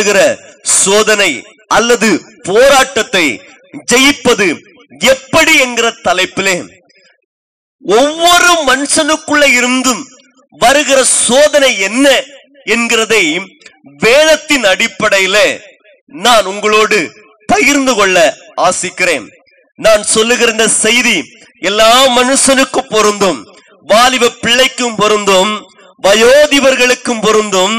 [0.00, 0.20] வருகிற
[0.74, 1.30] சோதனை
[1.68, 2.08] அல்லது
[2.42, 3.24] போராட்டத்தை
[3.90, 4.46] ஜெயிப்பது
[5.06, 6.54] எப்படி என்கிற தலைப்பிலே
[7.82, 10.00] ஒவ்வொரு மனுஷனுக்குள்ள இருந்தும்
[10.54, 12.06] வருகிற சோதனை என்ன
[12.66, 13.22] என்கிறதை
[14.00, 15.36] வேதத்தின் அடிப்படையில
[16.14, 16.98] நான் உங்களோடு
[17.48, 18.16] பகிர்ந்து கொள்ள
[18.60, 19.26] ஆசிக்கிறேன்.
[19.78, 21.16] நான் சொல்லுகிற இந்த செய்தி
[21.62, 23.40] எல்லா மனுஷனுக்கும் பொருந்தும்
[23.88, 25.52] வாலிப பிள்ளைக்கும் பொருந்தும்
[26.02, 27.76] வயோதிபர்களுக்கும் பொருந்தும்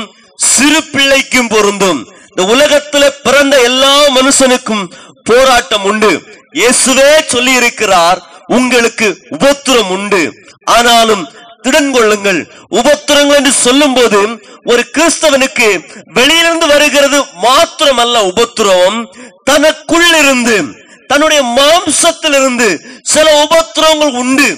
[0.50, 2.00] சிறு பிள்ளைக்கும் பொருந்தும்.
[2.30, 4.84] இந்த உலகத்துல பிறந்த எல்லா மனுஷனுக்கும்
[5.24, 6.12] போராட்டம் உண்டு.
[6.60, 10.22] இயேசுவே சொல்லி இருக்கிறார் உங்களுக்கு உபத்திரம் உண்டு.
[10.64, 11.24] ஆனாலும்
[11.64, 12.40] திடன் கொள்ளுங்கள்.
[12.70, 14.20] உபத்திரங்கள் என்று சொல்லும் போது
[14.64, 15.68] ஒரு கிறிஸ்தவனுக்கு
[16.14, 18.98] வெளியிலிருந்து வருகிறது மாத்திரமல்ல உபத்திரம்.
[19.50, 20.58] தனக்குள்ளிருந்து
[21.08, 22.68] தன்னுடைய மாம்சத்திலிருந்து
[23.02, 24.50] சில உபத்திரங்கள் உண்டு.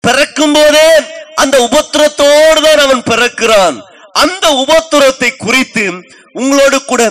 [0.00, 0.88] பிறக்கும் போதே
[1.34, 3.76] அந்த உபத்திரத்தோடு தான் அவன் பிறக்கிறான்.
[4.14, 5.84] அந்த உபத்திரத்தை குறித்து
[6.32, 7.02] உங்களோடு கூட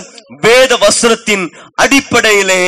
[0.42, 2.62] வேத வசனத்தின் அடிப்படையிலே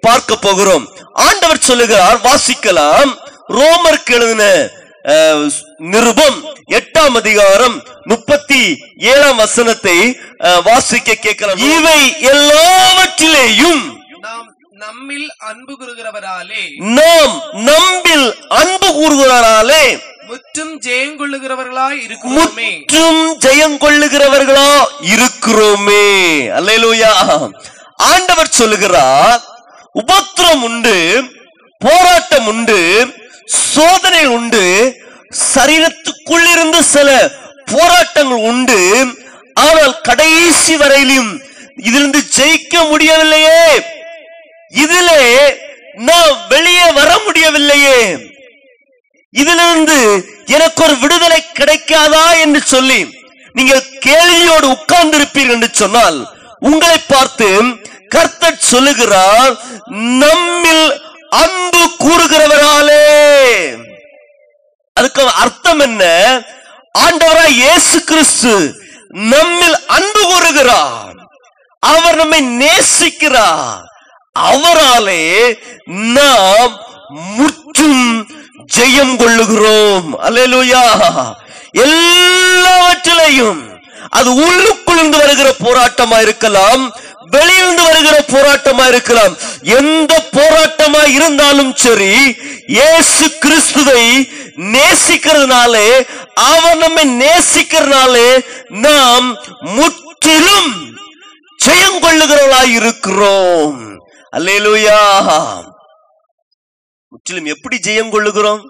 [0.00, 0.84] பார்க்க போகிறோம்.
[1.20, 3.10] ஆண்டவர் சொல்லுகிறார் வாசிக்கலாம்.
[3.50, 4.44] ரோமருக்கு எழுதின
[5.92, 6.38] நிருபம்
[6.70, 8.60] எட்டாம் அதிகாரம் முப்பத்தி
[9.04, 9.96] ஏழாம் வசனத்தை
[10.40, 11.60] அஹ், வாசிக்க கேட்கலாம்.
[11.70, 12.00] இவை
[12.32, 13.82] எல்லாவற்றிலேயும்
[14.20, 14.48] நாம்
[14.80, 16.62] நம்மில் அன்பு கூறுகிறவராலே
[16.98, 19.84] நாம் நம்பில் அன்பு கூறுகிறாராலே
[20.30, 22.78] முற்றும் ஜெயங்கொள்ளுகிறவர்களாய் இருக்கிறோமே.
[22.78, 24.70] முற்றும் ஜெயம் கொள்ளுகிறவர்களா
[25.14, 26.04] இருக்கிறோமே.
[26.58, 27.12] அல்லேலூயா.
[27.96, 29.40] ஆண்டவர் சொல்லுகிறார்
[29.92, 30.96] உபத்திரம் உண்டு
[31.78, 32.78] போராட்டம் உண்டு
[33.44, 34.64] சோதனை உண்டு
[35.54, 37.08] சரீரத்துக்குள்ளிருந்து சில
[37.64, 38.80] போராட்டங்கள் உண்டு
[39.54, 41.42] ஆனால் கடைசி வரையிலும்
[41.76, 43.62] இதிலிருந்து ஜெயிக்க முடியவில்லையே.
[44.68, 45.22] இதிலே
[45.94, 48.00] நான் வெளியே வர முடியவில்லையே.
[49.30, 49.98] இதிலிருந்து
[50.46, 53.18] எனக்கு ஒரு விடுதலை கிடைக்காதா என்று சொல்லி
[53.52, 56.18] நீங்கள் கேள்வியோடு உட்கார்ந்து இருப்பீர்கள் என்று சொன்னால்
[56.58, 57.48] உங்களை பார்த்து
[58.08, 59.60] கர்த்தர் சொல்லுகிறார்
[60.22, 63.04] நம்மில் அன்பு கூறுகிறவராலே.
[64.92, 66.04] அதுக்கு அர்த்தம் என்ன?
[66.98, 71.14] ஆண்டவராய் இயேசு கிறிஸ்து நம்மில் அன்பு கூறுகிறார்.
[71.78, 73.82] அவர் நம்மை நேசிக்கிறார்.
[74.38, 75.54] அவராலே
[75.86, 76.80] நாம்
[77.36, 78.28] முற்றும்
[78.66, 80.08] ஜெயம் கொள்ளுகிறோம்.
[80.22, 80.82] அல்லேலூயா.
[81.72, 83.60] எல்லாவற்றிலையும்
[84.08, 86.96] அது உள்ளுக்குள்ளிருந்து வருகிற போராட்டமா இருக்கலாம்
[87.30, 89.36] வெளியிருந்து வருகிற போராட்டமா இருக்கலாம்.
[89.62, 100.98] எந்த போராட்டமா இருந்தாலும் சரி இயேசு கிறிஸ்துவை நேசிக்கிறதுனாலே அவர் நம்மை நேசிக்கிறதுனாலே நாம் முற்றிலும்
[101.64, 104.00] ஜெயம் கொள்ளுகிறவர்களாய் இருக்கிறோம்.
[104.36, 104.98] அல்லேலூயா.
[107.20, 108.60] முற்றிலும் எப்படி ஜெயம் கொள்ளுகிறோம்?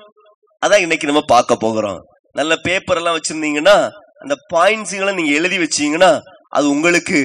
[0.63, 2.01] அதான் இன்னைக்கு நம்ம பார்க்க போகிறோம்.
[2.39, 3.77] நல்ல பேப்பர் எல்லாம் வச்சிருந்தீங்கன்னா
[4.23, 6.11] அந்த பாயிண்ட்ஸுகளை நீங்க எழுதி வச்சீங்கன்னா
[6.57, 7.19] அது உங்களுக்கு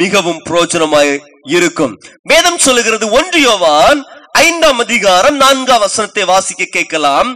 [0.00, 1.12] மிகவும் பிரோஜனமாய்
[1.56, 1.94] இருக்கும்.
[2.30, 4.00] வேதம் சொல்லுகிறது ஒன்று யோவான்
[4.44, 7.30] ஐந்தாம் அதிகாரம் நான்காம் வசனத்தை வாசிக்க கேட்கலாம்.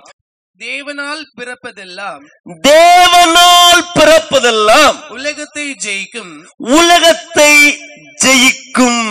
[0.60, 2.22] தேவனால் பிறப்பதெல்லாம்
[2.68, 6.32] தேவனால் பிறப்பதெல்லாம் உலகத்தை ஜெயிக்கும்
[6.78, 7.52] உலகத்தை
[8.24, 9.04] ஜெயிக்கும்.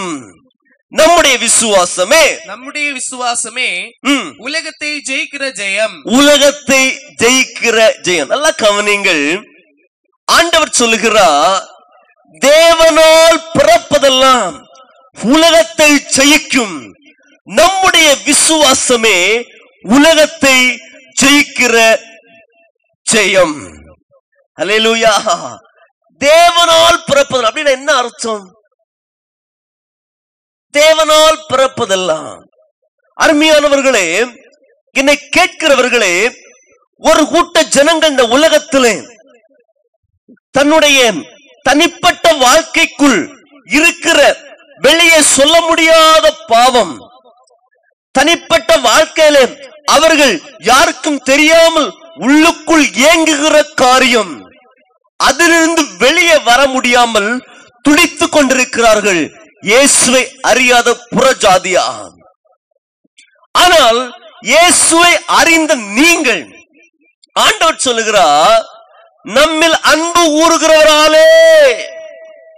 [0.91, 2.23] நம்முடைய விசுவாசமே.
[2.46, 3.69] நம்முடைய விசுவாசமே
[4.38, 5.96] உலகத்தை ஜெயிக்கிற ஜெயம்.
[6.03, 6.81] உலகத்தை
[7.22, 8.28] ஜெயிக்கிற ஜெயம்.
[8.28, 9.44] நல்லா கவனிங்கள்.
[10.25, 11.63] ஆண்டவர் சொல்லுகிறார்
[12.41, 14.56] தேவனால் பிறப்பதெல்லாம்
[15.13, 16.78] உலகத்தை ஜெயிக்கும்.
[17.44, 19.44] நம்முடைய விசுவாசமே
[19.84, 20.57] உலகத்தை
[21.22, 21.75] ஜெயிக்கிற
[23.13, 23.57] ஜெயம்.
[24.57, 25.13] அல்லேலூயா
[26.22, 28.55] தேவனால் பிறப்பதெல்லாம் அப்படின்னா என்ன அர்த்தம்?
[30.75, 32.40] தேவனால் பிறப்பதெல்லாம்.
[33.18, 34.07] அருமையானவர்களே
[34.95, 36.16] என்னை கேட்கிறவர்களே
[37.01, 38.94] ஒரு கூட்ட ஜனங்கள் இந்த உலகத்திலே
[40.51, 41.00] தன்னுடைய
[41.66, 43.19] தனிப்பட்ட வாழ்க்கைக்குள்
[43.69, 44.19] இருக்கிற
[44.81, 46.94] வெளியே சொல்ல முடியாத பாவம்
[48.16, 49.38] தனிப்பட்ட வாழ்க்கையில
[49.92, 54.33] அவர்கள் யாருக்கும் தெரியாமல் உள்ளுக்குள் ஏங்குகிற காரியம்
[55.19, 57.30] அதிலிருந்து வெளியே வர முடியாமல்
[57.81, 59.24] துடித்துக் கொண்டிருக்கிறார்கள்
[59.65, 61.85] இயேசுவை அறியாத புறஜாதியா
[63.56, 64.00] ஆனால்
[64.44, 66.44] இயேசுவை அறிந்த நீங்கள்
[67.35, 68.63] ஆண்டவர் சொல்லுகிறார்
[69.25, 71.29] நம்மில் அன்பு ஊறுகிறவராலே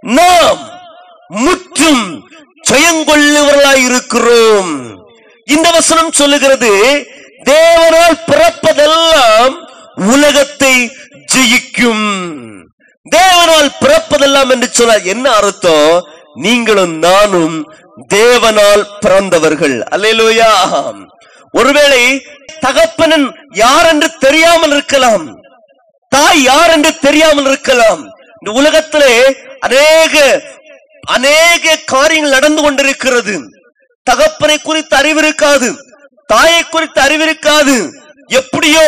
[0.02, 0.60] நாம்
[1.30, 2.04] முற்றும்
[2.70, 4.72] ஜெயங்கொள்ளுவர்களாய் இருக்கிறோம்
[5.48, 6.70] இந்த வசனம் சொல்லுகிறது
[7.44, 9.54] தேவனால் பிறப்பதெல்லாம்
[10.12, 10.74] உலகத்தை
[11.34, 12.08] ஜெயிக்கும்.
[13.06, 15.94] தேவனால் பிறப்பதெல்லாம் என்று சொன்னால் என்ன அர்த்தம்?
[16.44, 17.56] நீங்களும் நானும்
[18.14, 19.76] தேவனால் பிறந்தவர்கள்.
[19.94, 20.50] அல்லேலூயா.
[21.58, 22.02] ஒருவேளை
[22.66, 23.26] தகப்பனன்
[23.64, 25.26] யார் என்று தெரியாமல் இருக்கலாம்.
[26.12, 28.02] தாய் யார் என்று தெரியாமல் இருக்கலாம்.
[28.38, 29.14] இந்த உலகத்திலே
[29.60, 30.16] அநேக
[31.16, 33.34] அநேக காரியங்கள் நடந்து கொண்டிருக்கிறது.
[34.06, 35.68] தகப்பனை குறித்து அறிவிருக்காது.
[36.26, 37.76] தாயை குறித்து அறிவிருக்காது.
[38.40, 38.86] எப்படியோ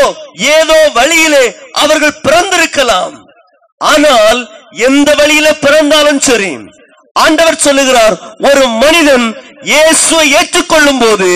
[0.56, 1.44] ஏதோ வழியிலே
[1.82, 3.14] அவர்கள் பிறந்திருக்கலாம்.
[3.81, 4.41] ஆனால்
[4.88, 6.53] எந்த வழியில பிறந்தாலும் சரி
[7.17, 9.27] ஆண்டவர் சொல்லுகிறார் ஒரு மனிதன்
[9.62, 11.31] இயேசுவை ஏற்றுக்கொள்ளும் போது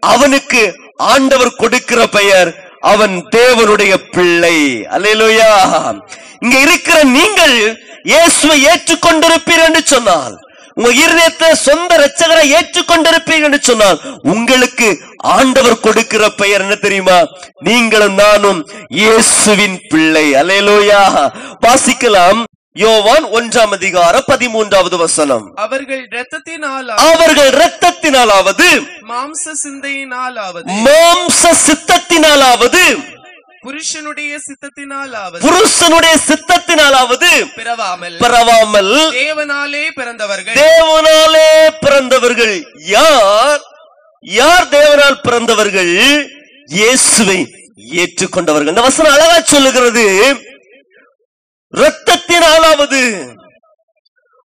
[0.00, 0.62] அவனுக்கு
[0.96, 2.50] ஆண்டவர் கொடுக்கிற பெயர்
[2.80, 4.86] அவன் தேவனுடைய பிள்ளை.
[4.86, 5.50] அல்லேலூயா.
[6.40, 7.56] இங்க இருக்கிற நீங்கள்
[8.04, 10.40] இயேசுவை ஏற்றுக்கொண்டிருப்பீர் என்று சொன்னால்
[10.76, 17.18] உங்க இருதயத்தை சொந்த ரட்சகரை ஏற்றுக்கொண்டிருப்பீர்கள் என்று சொன்னால் உங்களுக்கு ஆண்டவர் கொடுக்கிற பெயர் என்ன தெரியுமா?
[17.60, 20.34] நீங்களும் நானும் இயேசுவின் பிள்ளை.
[20.34, 21.02] அல்லேலூயா.
[21.66, 22.40] வாசிக்கலாம்.
[22.76, 25.46] யோவான் ஒன்றாம் அதிகாரம் பதிமூன்றாவது வசனம்.
[25.64, 28.68] அவர்கள் இரத்தத்தினால் அவர்கள் இரத்தத்தினாலாவது
[29.10, 32.84] மாம்ச சிந்தையினாலாவது மாம்ச சித்தத்தினாலாவது
[33.64, 41.48] புருஷனுடைய சித்தத்தினாலாவது புருஷனுடைய சித்தத்தினாலாவது பிறவாமல் பரவாமல் தேவனாலே பிறந்தவர்கள் தேவனாலே
[41.84, 42.54] பிறந்தவர்கள்
[42.94, 43.60] யார்?
[44.24, 45.92] யார் தேவனால் பிறந்தவர்கள்?
[46.78, 47.38] இயேசுவை
[48.02, 48.72] ஏற்றுக்கொண்டவர்கள்.
[48.74, 50.04] இந்த வசனம் அழகா சொல்லுகிறது.
[51.72, 53.02] இரத்தத்தினாலாவது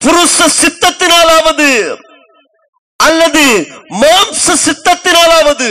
[0.01, 1.69] புருஷ சித்தத்தினாலாவது
[3.01, 3.45] அல்லது
[4.01, 5.71] மாம்ச சித்தத்தினாலாவது.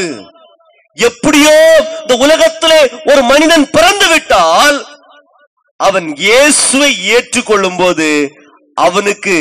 [0.97, 1.55] எப்படியோ
[2.01, 2.79] இந்த உலகத்திலே
[3.11, 4.77] ஒரு மனிதன் பிறந்து விட்டால்
[5.79, 8.09] அவன் இயேசுவை ஏற்றுக்கொள்ளும் போது
[8.77, 9.35] அவனுக்கு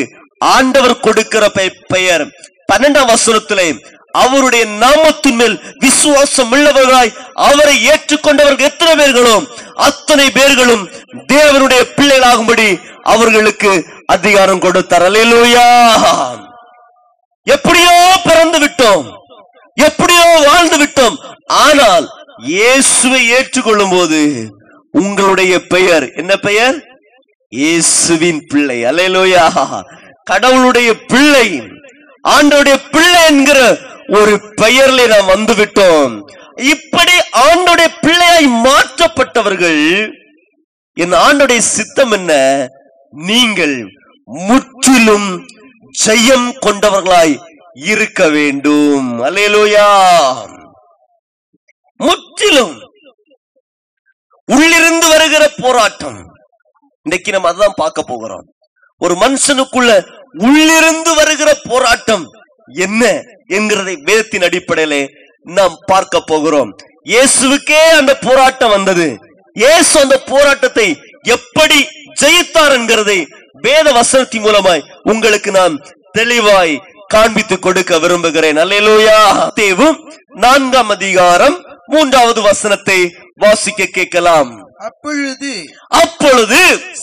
[0.54, 1.44] ஆண்டவர் கொடுக்கிற
[1.88, 2.24] பெயர்
[2.72, 3.66] பன்னெண்டாம் வசனத்திலே
[4.14, 7.14] அவருடைய நாமத்தின் மேல் விசுவாசம் உள்ளவர்களாய்
[7.46, 9.46] அவரை ஏற்றுக்கொண்டவர்கள் எத்தனை பேர்களும்
[9.78, 10.84] அத்தனை பேர்களும்
[11.28, 12.68] தேவனுடைய பிள்ளைகளாகும்படி
[13.04, 13.70] அவர்களுக்கு
[14.06, 15.02] அதிகாரம் கொடுத்தார்.
[15.02, 15.66] அல்லேலூயா!
[17.46, 17.94] எப்படியோ
[18.24, 19.04] பிறந்து விட்டோம்.
[19.78, 21.16] எப்படியோ வாழ்ந்து விட்டோம்.
[21.64, 22.06] ஆனால்
[22.46, 24.20] இயேசுவை ஏற்றுக்கொள்ளும் போது
[24.94, 26.76] உங்களுடைய பெயர் என்ன பெயர்?
[27.52, 28.78] இயேசுவின் பிள்ளை.
[28.84, 29.44] அல்லேலூயா!
[30.30, 31.46] கடவுளுடைய பிள்ளை
[32.28, 33.58] ஆண்டோடைய பிள்ளை என்கிற
[34.06, 36.22] ஒரு பெயர்ல நாம் வந்து விட்டோம்
[36.54, 40.12] இப்படி ஆண்டுடைய பிள்ளையாய் மாற்றப்பட்டவர்கள்
[40.92, 42.32] என் ஆண்டுடைய சித்தம் என்ன?
[43.10, 43.86] நீங்கள்
[44.24, 45.46] முற்றிலும்
[46.06, 47.38] ஜெயம் கொண்டவர்களாய்
[47.74, 49.22] இருக்க வேண்டும்.
[49.22, 49.88] அலையலோயா
[51.96, 52.80] முற்றிலும்.
[54.44, 56.26] உள்ளிருந்து வருகிற போராட்டம்.
[57.02, 58.44] இன்னைக்கு நம்ம அதான் பார்க்க போகிறோம்.
[58.98, 62.30] ஒரு மனுஷனுக்குள்ள உள்ளிருந்து வருகிற போராட்டம்
[62.68, 65.10] என்ன என்கிறதை வேதத்தின் அடிப்படையிலே
[65.42, 66.70] நாம் பார்க்க போகிறோம்.
[67.04, 69.18] இயேசுவுக்கே அந்த போராட்டம் வந்தது.
[69.54, 71.86] இயேசு அந்த போராட்டத்தை எப்படி
[72.20, 78.56] ஜெயித்தார் என்கிறதை வேத வசனத்தின் மூலமாய் உங்களுக்கு நான் தெளிவாய் காண்பித்து கொடுக்க விரும்புகிறேன்.
[78.56, 79.50] அல்லேலூயா.
[79.54, 84.63] தேவும் நான்காம் அதிகாரம் மூன்றாவது வசனத்தை வாசிக்க கேட்கலாம்.
[84.88, 85.50] அப்பொழுது
[86.00, 86.58] அப்பொழுது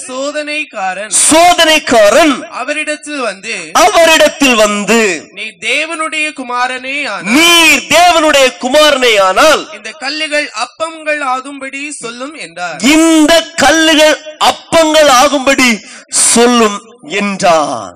[0.08, 5.00] சோதனைக்காரன் சோதனைக்காரன் அவரிடத்தில் வந்து அவரிடத்தில் வந்து
[5.34, 6.96] நீ தேவனுடைய குமாரனே.
[7.36, 12.80] நீர் தேவனுடைய குமாரனே ஆனால் இந்த கல்லுகள் அப்பங்கள் ஆகும்படி சொல்லும் என்றார்.
[12.94, 14.16] இந்த கல்லுகள்
[14.52, 15.70] அப்பங்கள் ஆகும்படி
[16.10, 16.80] சொல்லும்
[17.22, 17.96] என்றார்.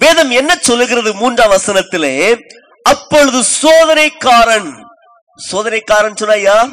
[0.00, 2.14] வேதம் என்ன சொல்லுகிறது மூன்றாம் வசனத்திலே?
[2.82, 4.70] அப்பொழுது சோதனைக்காரன்
[5.52, 6.70] சோதனைக்காரன் சொன்னா யார்?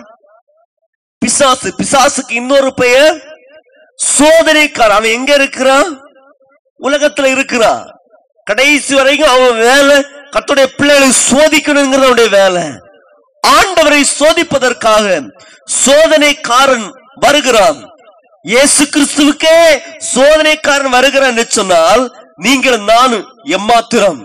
[1.25, 3.15] பிசாசு பிசாசுக்கு இன்னொரு பெயர்
[3.99, 5.89] சோதனைக்காரன் அவன் எங்க இருக்கிறான்?
[6.79, 7.83] உலகத்துல இருக்கிறான்
[8.47, 9.95] கடைசி வரைக்கும் அவன் வேலை
[10.33, 12.63] கத்துடைய பிள்ளைகளை சோதிக்கணுங்கிறது அவனுடைய வேலை.
[13.43, 15.05] ஆண்டவரை சோதிப்பதற்காக
[15.83, 16.85] சோதனைக்காரன்
[17.23, 17.79] வருகிறான்.
[18.51, 19.57] இயேசு கிறிஸ்துவுக்கே
[20.13, 22.03] சோதனைக்காரன் வருகிறான் சொன்னால்
[22.45, 23.25] நீங்கள் நானும்
[23.57, 24.21] எம்மாத்திரம்.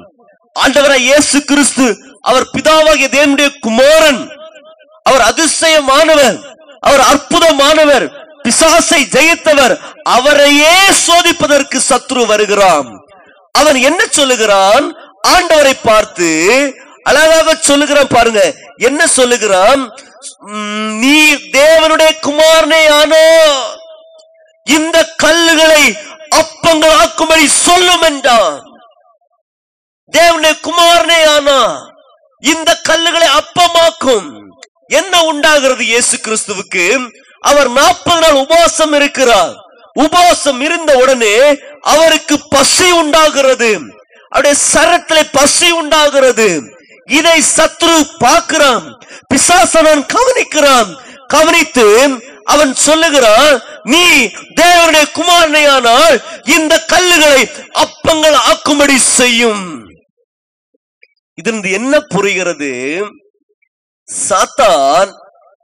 [0.57, 1.87] ஆண்டவரா இயேசு கிறிஸ்து
[2.29, 4.23] அவர் பிதாவாகிய தேவனுடைய குமாரன்.
[5.09, 6.39] அவர் அதிசயமானவர்.
[6.83, 8.07] அவர் அற்புதமானவர்
[8.45, 9.75] பிசாசை ஜெயித்தவர்
[10.17, 10.75] அவரையே
[11.07, 12.89] சோதிப்பதற்கு சத்ரு வருகிறான்.
[13.55, 14.85] அவன் என்ன சொல்லுகிறான்?
[15.35, 16.29] ஆண்டவரை பார்த்து
[17.11, 18.43] அழகாக சொல்லுகிறான் பாருங்க
[18.89, 19.83] என்ன சொல்லுகிறான்?
[20.47, 21.17] உம், நீ
[21.59, 23.25] தேவனுடைய குமாரனே ஆனோ
[24.67, 25.83] இந்த கல்லுகளை
[26.41, 28.59] அப்பங்கள் ஆக்கும்படி சொல்லும் என்றான்.
[30.13, 31.59] தேவனுடைய குமாரனே ஆனா
[32.43, 34.29] இந்த கல்லுகளை அப்பமாக்கும்.
[34.91, 37.11] என்ன உண்டாகிறது இயேசு கிறிஸ்துவுக்கு?
[37.41, 39.53] அவர் நாற்பது நாள் உபவாசம் இருக்கிறார்.
[39.93, 41.37] உபவாசம் இருந்த உடனே
[41.81, 43.71] அவருக்கு பசி உண்டாகிறது.
[44.29, 46.49] அவருடைய சரத்திலே பசி உண்டாகிறது.
[47.11, 48.85] இதை சத்ரு பார்க்கிறான்.
[49.35, 50.91] பிசாசனன் கவனிக்கிறான்.
[51.27, 51.87] கவனித்து
[52.45, 54.05] அவன் சொல்லுகிறான் நீ
[54.61, 57.43] தேவனுடைய குமாரனையானால் இந்த கல்லுகளை
[57.83, 59.65] அப்பங்கள் ஆக்கும்படி செய்யும்.
[61.35, 62.73] இதிலிருந்து என்ன புரிகிறது?
[64.27, 65.11] சாத்தான்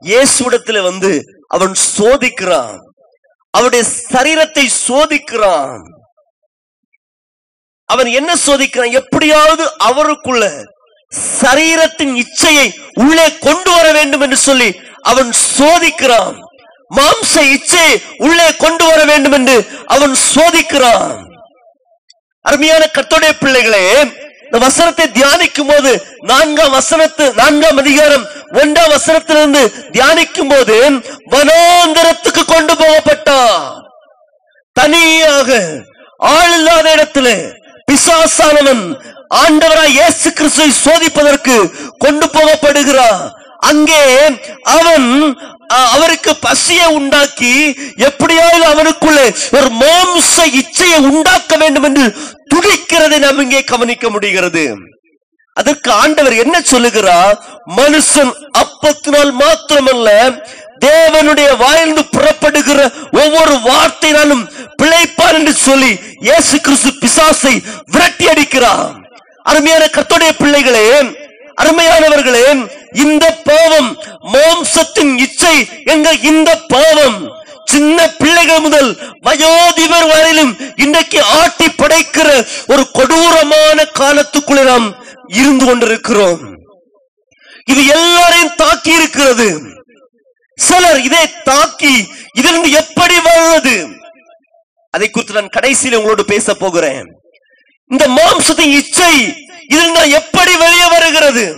[0.02, 1.10] இயேசுடத்துல வந்து
[1.54, 2.78] அவன் சோதிக்கிறான்.
[3.54, 5.84] அவருடைய சரீரத்தை சோதிக்கிறான்.
[7.92, 8.96] அவன் என்ன சோதிக்கிறான்?
[9.00, 10.44] எப்படியாவது அவருக்குள்ள
[11.42, 12.66] சரீரத்தின் இச்சையை
[13.02, 14.68] உள்ளே கொண்டு வர வேண்டும் என்று சொல்லி
[15.10, 16.36] அவன் சோதிக்கிறான்.
[16.90, 17.94] மாம்ச இச்சையை
[18.26, 19.56] உள்ளே கொண்டு வர வேண்டும் என்று
[19.94, 21.16] அவன் சோதிக்கிறான்.
[22.44, 23.84] அருமையான கத்தோடைய பிள்ளைகளே
[24.46, 25.92] இந்த வசனத்தை தியானிக்கும் போது
[26.30, 28.24] நான்காம் வசனத்து நான்காம் அதிகாரம்
[28.54, 29.62] ஒன்றாம் வசனத்திலிருந்து
[29.92, 30.76] தியானிக்கும் போது
[31.34, 33.60] வனாந்தரத்துக்கு கொண்டு போகப்பட்டான்
[34.76, 35.50] தனியாக
[36.34, 37.28] ஆள் இல்லாத இடத்துல
[37.90, 38.84] பிசாசானவன்
[39.42, 41.56] ஆண்டவராய் இயேசு கிறிஸ்துவை சோதிப்பதற்கு
[41.98, 43.22] கொண்டு போகப்படுகிறான்
[43.60, 44.00] அங்கே
[44.76, 45.08] அவன்
[45.92, 47.52] அவருக்கு பசியை உண்டாக்கி
[48.08, 49.24] எப்படியாவது அவனுக்குள்ளே
[49.58, 52.04] ஒரு மாம்ச இச்சையை உண்டாக்க வேண்டும் என்று
[52.54, 54.64] துடிக்கிறதை நாம் இங்கே கவனிக்க முடிகிறது.
[55.56, 57.36] அதற்கு ஆண்டவர் என்ன சொல்லுகிறார்?
[57.78, 58.32] மனுஷன்
[58.62, 60.08] அப்பத்தினால் மாத்திரமல்ல
[60.84, 62.80] தேவனுடைய வாயிலிருந்து புறப்படுகிற
[63.20, 64.42] ஒவ்வொரு வார்த்தையினாலும்
[64.80, 65.92] பிழைப்பார் என்று சொல்லி
[66.26, 67.54] இயேசு கிறிஸ்து பிசாசை
[67.94, 68.92] விரட்டி அடிக்கிறார்.
[69.46, 70.86] அருமையான கத்துடைய பிள்ளைகளே
[71.58, 72.46] அருமையானவர்களே
[73.04, 73.90] இந்த பாவம்
[74.32, 75.56] மாம்சத்தின் இச்சை
[75.92, 77.18] என்ற இந்த பாவம்
[77.72, 78.90] சின்ன பிள்ளைகள் முதல்
[79.26, 80.52] வயோதிபர் வரையிலும்
[80.84, 82.28] இன்றைக்கு ஆட்டி படைக்கிற
[82.72, 84.88] ஒரு கொடூரமான காலத்துக்குள்ள நாம்
[85.28, 86.54] இருந்து கொண்டிருக்கிறோம்.
[87.66, 89.60] இது எல்லாரையும் தாக்கி இருக்கிறது.
[90.56, 93.88] சிலர் இதை தாக்கி இதிலிருந்து எப்படி வாழ்வது?
[94.90, 97.04] அதை குறித்து நான் கடைசியில் உங்களோடு பேச போகிறேன்.
[97.90, 99.34] இந்த மாம்சத்தின் இச்சை
[99.68, 101.56] இதில் நான் எப்படி வெளியே வருகிறது?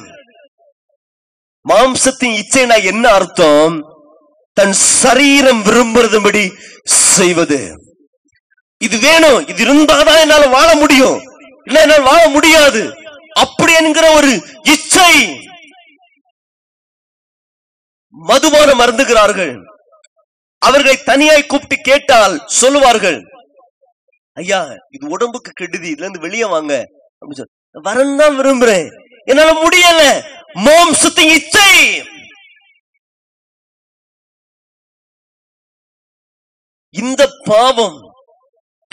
[1.68, 3.80] மாம்சத்தின் இச்சைனா என்ன அர்த்தம்?
[4.52, 6.52] தன் சரீரம் விரும்புறதுபடி
[6.84, 7.72] செய்வது.
[8.78, 9.48] இது வேணும்.
[9.48, 11.20] இது இருந்தாதான் என்னால் வாழ முடியும்.
[11.64, 13.06] இல்ல என்னால் வாழ முடியாது.
[13.32, 15.38] அப்படி என்கிற ஒரு இச்சை.
[18.10, 19.62] மதுபான மருந்துகிறார்கள்.
[20.58, 23.22] அவர்களை தனியாய் கூப்பிட்டு கேட்டால் சொல்லுவார்கள்.
[24.32, 26.84] ஐயா இது உடம்புக்கு கெடுதி இதுல இருந்து வெளியே வாங்க.
[27.20, 27.44] அப்படின்னு
[27.80, 28.88] சொல்லி, தான் விரும்புறேன்.
[29.24, 30.22] என்னால முடியல.
[30.54, 32.02] மாம்சத்தின் இச்சை.
[36.90, 38.00] இந்த பாவம்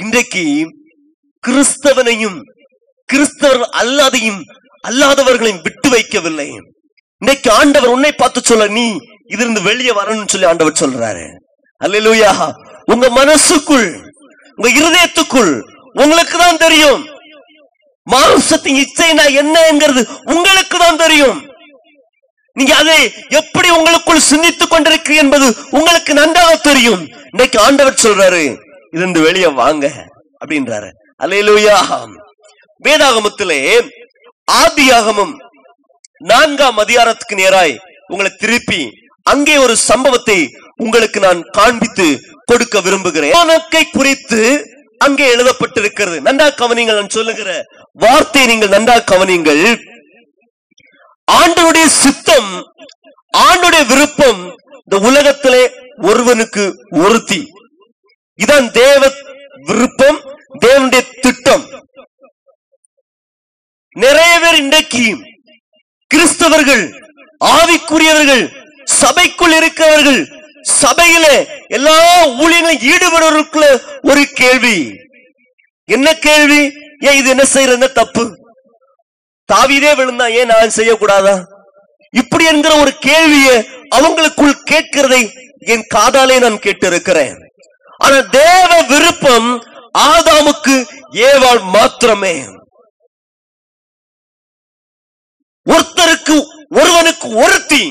[0.01, 0.67] இன்றைக்கு
[1.47, 2.54] கிறிஸ்தவனையும்
[3.11, 4.41] கிறிஸ்தவர் அல்லாதையும்
[4.87, 6.47] அல்லாதவர்களையும் விட்டு வைக்கவில்லை.
[7.21, 8.85] இன்னைக்கு ஆண்டவர் உன்னை பார்த்து சொல்ல நீ
[9.27, 11.25] இதிலிருந்து வெளியே வரணும்னு சொல்லி ஆண்டவர் சொல்றாரு.
[11.81, 12.47] அல்லா
[12.93, 13.87] உங்க மனசுக்குள்
[14.57, 15.53] உங்க இருதயத்துக்குள்
[16.03, 17.01] உங்களுக்கு தான் தெரியும்.
[18.13, 20.01] மாம்சத்தின் இச்சைனா என்னங்கிறது
[20.33, 21.39] உங்களுக்கு தான் தெரியும்.
[22.57, 22.99] நீங்க அதை
[23.39, 27.01] எப்படி உங்களுக்குள் சிந்தித்துக் கொண்டிருக்கிறீ என்பது உங்களுக்கு நன்றாக தெரியும்.
[27.31, 28.43] இன்னைக்கு ஆண்டவர் சொல்றாரு
[28.97, 29.85] இருந்து வெளியே வாங்க
[30.41, 30.89] அப்படின்றாரு.
[31.23, 31.77] அல்லேலூயா.
[32.83, 33.59] வேதாகமத்திலே
[34.61, 35.33] ஆதியாகமம்
[36.31, 37.75] நான்காம் அதிகாரத்துக்கு நேராய்
[38.11, 38.81] உங்களை திருப்பி
[39.31, 40.39] அங்கே ஒரு சம்பவத்தை
[40.83, 42.07] உங்களுக்கு நான் காண்பித்து
[42.49, 43.33] கொடுக்க விரும்புகிறேன்.
[43.97, 44.41] குறித்து
[45.05, 46.17] அங்கே எழுதப்பட்டிருக்கிறது.
[46.27, 47.49] நன்றா கவனிங்கள் நான் சொல்லுகிற
[48.03, 49.63] வார்த்தையை நீங்கள் நன்றா கவனிங்கள்
[51.39, 52.51] ஆண்டனுடைய சித்தம்
[53.47, 54.41] ஆண்டுடைய விருப்பம்
[54.83, 55.63] இந்த உலகத்திலே
[56.09, 56.63] ஒருவனுக்கு
[57.05, 57.41] ஒருத்தி.
[58.39, 59.01] இதான் தேவ
[59.69, 60.19] விருப்பம்
[60.63, 61.65] தேவனுடைய திட்டம்.
[63.95, 65.03] நிறைய பேர் இன்றைக்கு
[66.11, 66.83] கிறிஸ்தவர்கள்
[67.41, 68.43] ஆவிக்குரியவர்கள்
[69.01, 70.21] சபைக்குள் இருக்கிறவர்கள்
[70.81, 71.25] சபையில
[71.67, 71.95] எல்லா
[72.43, 73.65] ஊழியங்களும் ஈடுபடுவதற்குள்ள
[74.01, 74.77] ஒரு கேள்வி.
[75.89, 76.61] என்ன கேள்வி?
[76.99, 78.23] ஏன் இது என்ன செய்யற என்ன தப்பு?
[79.49, 81.35] தாவிதே விழுந்தா ஏன் நான் செய்யக்கூடாதா?
[82.13, 83.55] இப்படி என்கிற ஒரு கேள்வியை
[83.95, 85.21] அவங்களுக்குள் கேட்கிறதை
[85.59, 87.35] என் காதாலே நான் கேட்டு இருக்கிறேன்
[87.97, 89.49] ஆனா தேவ விருப்பம்
[89.97, 90.75] ஆதாமுக்கு
[91.11, 92.35] ஏவாள் மாத்திரமே.
[95.65, 96.35] ஒருத்தருக்கு
[96.69, 97.83] ஒருவனுக்கு ஒருத்தி.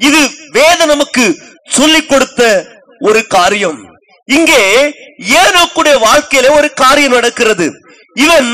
[0.00, 0.20] இது
[0.50, 1.24] வேத நமக்கு
[1.70, 2.42] சொல்லிக் கொடுத்த
[3.00, 3.78] ஒரு காரியம்.
[4.28, 4.62] இங்கே
[5.40, 7.66] ஏனோக்குடைய வாழ்க்கையில ஒரு காரியம் நடக்கிறது.
[8.16, 8.50] இவன்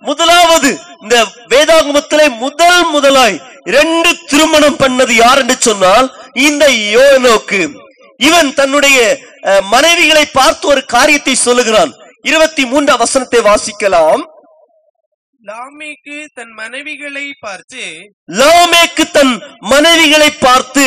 [0.00, 0.70] முதலாவது
[1.02, 1.16] இந்த
[1.48, 6.06] வேதாகமத்திலே முதல் முதலாய் ரெண்டு திருமணம் பண்ணது யார் என்று சொன்னால்
[6.40, 7.60] இந்த யோனோக்கு.
[8.20, 8.98] இவன் தன்னுடைய
[9.42, 11.92] அஹ், மனைவிகளை பார்த்து ஒரு காரியத்தை சொல்லுகிறான்.
[12.22, 14.22] இருபத்தி மூன்றாம் வசனத்தை வாசிக்கலாம்.
[15.40, 17.82] லாமேக்கு தன் மனைவிகளை பார்த்து
[18.30, 19.34] லாமேக்கு தன்
[19.68, 20.86] மனைவிகளை பார்த்து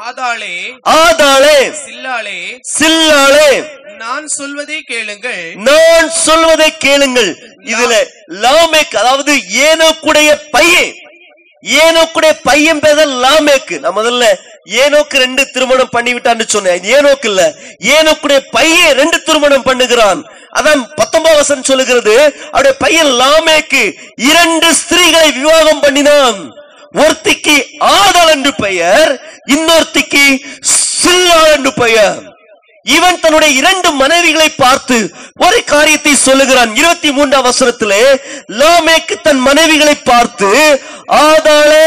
[0.00, 0.54] ஆதாளே
[0.94, 2.38] ஆதாளே சில்லாளே
[2.72, 3.50] சில்லாளே
[4.02, 5.40] நான் சொல்வதை கேளுங்கள்.
[5.60, 7.30] நான் சொல்வதை கேளுங்கள்.
[7.64, 7.94] இதுல
[8.44, 9.32] லாமேக் அதாவது
[9.64, 10.92] ஏனோக்குடைய பையன்
[11.64, 14.28] ஏனோக்குடைய பையன் பேர் லாமேக்கு நான் முதல்ல
[14.66, 17.54] ஏனோக்கு ரெண்டு திருமணம் பண்ணி விட்டான்னு சொன்னேன் ஏனோக்கு இல்ல.
[17.80, 20.22] ஏனோக்குடைய பையன் ரெண்டு திருமணம் பண்ணுகிறான்.
[20.52, 26.58] அதான் பத்தொன்பது வசனம் சொல்லுகிறது அவருடைய பையன் லாமேக்கு இரண்டு ஸ்திரீகளை விவாகம் பண்ணினான்.
[26.92, 30.44] ஒருத்திக்கு ஆதல் என்று பெயர் இன்னொருத்திக்கு
[31.02, 32.29] சில்லாள் என்று பெயர்.
[32.82, 35.10] இவன் தன்னுடைய இரண்டு மனைவிகளை பார்த்து
[35.46, 36.76] ஒரு காரியத்தை சொல்லுகிறான்.
[36.76, 38.02] இருபத்தி மூன்றாம் வசனத்திலே
[38.60, 41.86] லாமேக்கு தன் மனைவிகளை பார்த்து ஆதாளே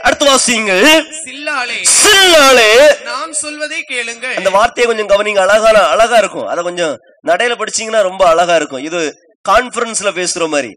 [0.00, 0.82] அடுத்து வாசியுங்கள்.
[1.26, 4.34] சில்லாளே சில்லாளே நான் சொல்வதை கேளுங்கள்.
[4.34, 5.38] அந்த வார்த்தையை கொஞ்சம் கவனிங்க.
[5.38, 6.46] அழகான அழகா இருக்கும்.
[6.46, 8.84] அதை கொஞ்சம் நடையில படிச்சீங்கன்னா ரொம்ப அழகா இருக்கும்.
[8.84, 9.12] இது
[9.48, 10.72] கான்ஃபரன்ஸ்ல பேசுற மாதிரி.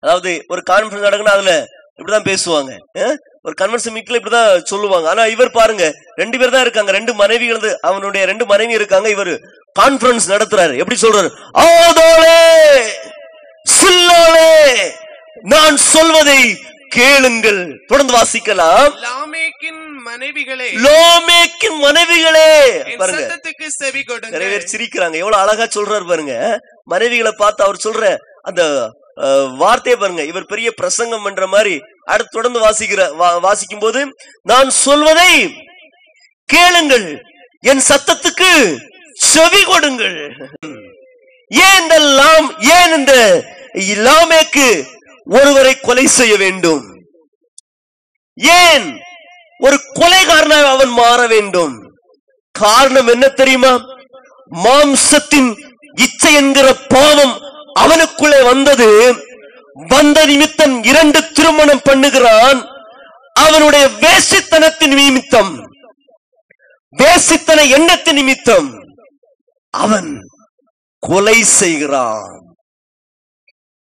[0.00, 1.64] அதாவது ஒரு கான்ஃபரன்ஸ் நடக்குன்னா அதுல
[1.98, 2.72] இப்படிதான் பேசுவாங்க?
[3.46, 5.08] ஒரு கன்வென்ஷன் மீட்ல இப்படிதான் சொல்லுவாங்க.
[5.08, 5.84] ஆனா இவர் பாருங்க
[6.14, 6.90] ரெண்டு பேர் தான் இருக்காங்க.
[6.92, 9.08] ரெண்டு மனைவிகள் அவனுடைய ரெண்டு மனைவி இருக்காங்க.
[9.08, 9.32] இவர்
[9.80, 10.74] கான்ஃபரன்ஸ் நடத்துறாரு.
[10.82, 11.30] எப்படி சொல்றாரு?
[11.62, 12.38] ஆதோளே
[13.76, 14.52] சில்லாளே
[15.54, 16.40] நான் சொல்வதை
[16.88, 17.60] கேளுங்கள்.
[17.86, 18.88] தொடர்ந்து வாசிக்கலாம்.
[19.06, 20.68] லாமேக்கின் மனைவிகளே.
[20.86, 22.48] லோமேக்கின் மனைவிகளே.
[22.90, 23.38] என் பாருங்க.
[24.34, 25.16] நிறைய பேர் சிரிக்கிறாங்க.
[25.24, 26.34] எவ்வளவு அழகா சொல்றாரு பாருங்க.
[26.90, 28.62] மனைவிகளை பார்த்து அவர் சொல்ற அந்த
[29.56, 30.24] வார்த்தையை பாருங்க.
[30.24, 34.06] இவர் பெரிய பிரசங்கம் பண்ற மாதிரி அடுத்து தொடர்ந்து வாசிக்கிற வா- வாசிக்கும் போது
[34.42, 35.54] நான் சொல்வதை
[36.44, 37.22] கேளுங்கள்.
[37.60, 38.78] என் சத்தத்துக்கு
[39.12, 40.36] செவி கொடுங்கள்.
[41.48, 44.84] ஏன் இந்த லாம் ஏன் இந்த லாமேக்கு
[45.24, 46.84] ஒருவரை கொலை செய்ய வேண்டும்?
[48.34, 49.00] ஏன்
[49.58, 51.78] ஒரு கொலைகாரனாக அவன் மாற வேண்டும்?
[52.52, 53.78] காரணம் என்ன தெரியுமா?
[54.50, 57.40] மாம்சத்தின் இச்சை என்கிற பாவம்
[57.74, 59.14] அவனுக்குள்ளே வந்தது
[59.74, 62.66] வந்த நிமித்தம் இரண்டு திருமணம் பண்ணுகிறான்.
[63.32, 65.66] அவனுடைய வேசித்தனத்தின் நிமித்தம்.
[66.96, 68.78] வேசித்தன எண்ணத்தின் நிமித்தம்.
[69.70, 70.18] அவன்
[70.98, 72.54] கொலை செய்கிறான்.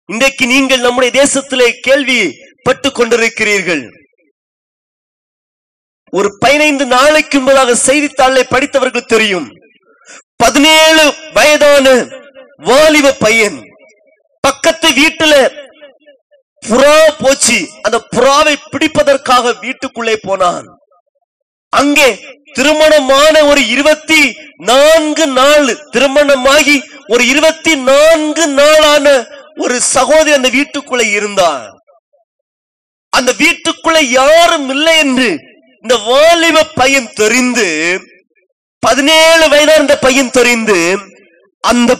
[0.05, 3.89] இன்றைக்கு நீங்கள் நம்முடைய தேசத்திலே கேள்வி பட்டு கொண்டிருக்கிறீர்கள்.
[6.11, 9.49] ஒரு பதினைந்து நாளைக்கு முன்பதாக செய்தித்தாளை படித்தவர்கள் தெரியும்.
[10.35, 12.07] பதினேழு வயதான
[12.55, 13.61] வாலிப பையன்
[14.63, 15.33] பக்கத்து வீட்டுல
[16.63, 17.55] புறா போச்சு.
[17.85, 20.67] அந்த புறாவை பிடிப்பதற்காக வீட்டுக்குள்ளே போனான்.
[21.73, 22.07] அங்கே
[22.57, 24.19] திருமணமான ஒரு இருபத்தி
[24.69, 26.75] நான்கு நாள் திருமணமாகி
[27.13, 29.05] ஒரு இருபத்தி நான்கு நாளான
[29.63, 31.69] ஒரு சகோதரி அந்த வீட்டுக்குள்ளே இருந்தார்
[33.13, 35.29] அந்த வீட்டுக்குள்ள யாரும் இல்லை என்று
[35.83, 37.67] இந்த வாலிப பையன் தெரிந்து
[38.83, 40.79] பதினேழு வயதான இந்த பையன் தெரிந்து
[41.63, 41.91] அந்த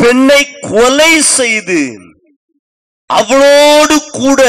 [0.00, 1.80] பெண்ணை கொலை செய்து
[3.10, 4.40] அவளோடு கூட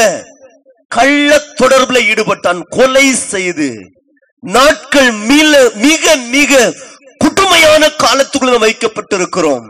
[0.92, 3.68] கள்ள தொடர்புல ஈடுபட்டான் கொலை செய்து.
[4.42, 5.52] நாட்கள் மீள
[5.84, 6.52] மிக மிக
[7.24, 9.68] குடுமையான காலத்துக்குள்ள வைக்கப்பட்டிருக்கிறோம்.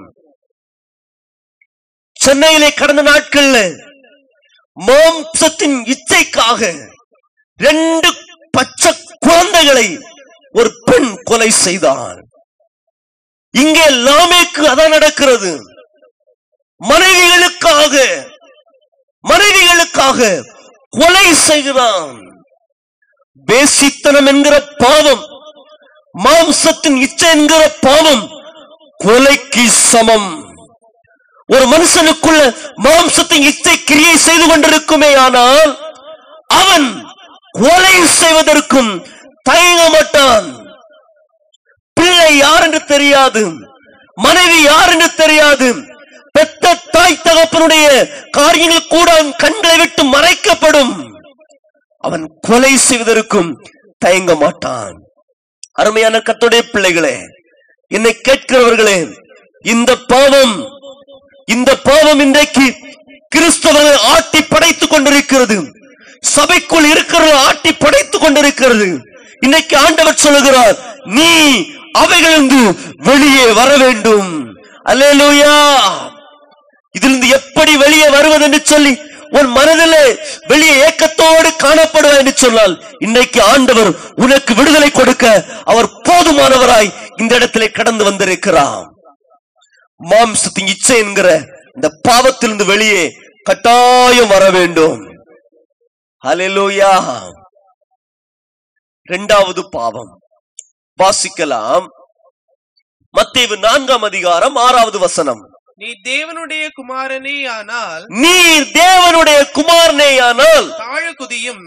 [2.17, 3.59] சென்னையிலே கடந்த நாட்கள்ல
[4.77, 6.61] மாம்சத்தின் இச்சைக்காக
[7.61, 8.09] ரெண்டு
[8.57, 8.93] பச்சை
[9.27, 9.89] குழந்தைகளை
[10.59, 12.21] ஒரு பெண் கொலை செய்தார்
[13.55, 15.53] இங்கே லாமேக்கு அதான் நடக்கிறது.
[16.83, 17.95] மனைவிகளுக்காக
[19.25, 20.21] மனைவிகளுக்காக
[20.93, 22.15] கொலை செய்கிறான்.
[23.49, 25.23] பேசித்தனம் என்கிற பாவம்
[26.15, 28.25] மாம்சத்தின் இச்சை என்கிற பாவம்
[29.01, 30.31] கொலைக்கு சமம்.
[31.49, 32.41] ஒரு மனுஷனுக்குள்ள
[32.87, 35.73] மாம்சத்தின் இச்சை கிரியை செய்து கொண்டிருக்குமே ஆனால்
[36.51, 36.87] அவன்
[37.55, 38.93] கொலை செய்வதற்கும்
[39.47, 40.47] தயங்க மாட்டான்
[41.97, 43.43] பிள்ளை யார் என்று தெரியாது
[44.19, 45.69] மனைவி யார் என்று தெரியாது
[46.33, 47.87] பெத்த தாய் தகப்பனுடைய
[48.31, 50.93] காரியங்கள் கூட அவன் கண்களை விட்டு மறைக்கப்படும்.
[51.99, 53.51] அவன் கொலை செய்வதற்கும்
[53.99, 54.95] தயங்க மாட்டான்.
[55.73, 57.19] அருமையான கத்துடைய பிள்ளைகளே
[57.89, 59.15] என்னை கேட்கிறவர்களே
[59.63, 60.55] இந்த பாவம்
[61.45, 62.77] இந்த பாவம் இன்றைக்கு
[63.37, 65.57] கிறிஸ்தவர்கள் ஆட்டி படைத்துக் கொண்டிருக்கிறது.
[66.21, 69.01] சபைக்குள் இருக்கிறவர்கள் ஆட்டி படைத்துக் கொண்டிருக்கிறது.
[69.41, 71.31] இன்னைக்கு ஆண்டவர் சொல்லுகிறார் நீ
[71.99, 72.61] அவைகளிலிருந்து
[72.97, 74.55] வெளியே வர வேண்டும்.
[74.85, 75.55] அல்லேலூயா!
[76.95, 78.93] இதிலிருந்து எப்படி வெளியே வருவது என்று சொல்லி
[79.29, 80.05] உன் மனதிலே
[80.47, 88.05] வெளியே ஏக்கத்தோடு காணப்படுவாய் என்று சொன்னால் இன்னைக்கு ஆண்டவர் உனக்கு விடுதலை கொடுக்க அவர் போதுமானவராய் இந்த இடத்திலே கடந்து
[88.05, 88.85] வந்திருக்கிறார்.
[90.01, 91.29] மாம்சத்தின் இச்சை என்கிற
[91.75, 93.03] இந்த பாவத்திலிருந்து வெளியே
[93.43, 95.01] கட்டாயம் வர வேண்டும்.
[96.25, 96.93] அலையலோயா
[99.09, 100.13] இரண்டாவது பாவம்.
[100.99, 101.87] வாசிக்கலாம்.
[103.15, 105.43] மத்தேவு நான்காம் அதிகாரம் ஆறாவது வசனம்.
[105.79, 111.63] நீ தேவனுடைய குமாரனே ஆனால் நீர் தேவனுடைய குமாரனேயானால் தாழ குதியும்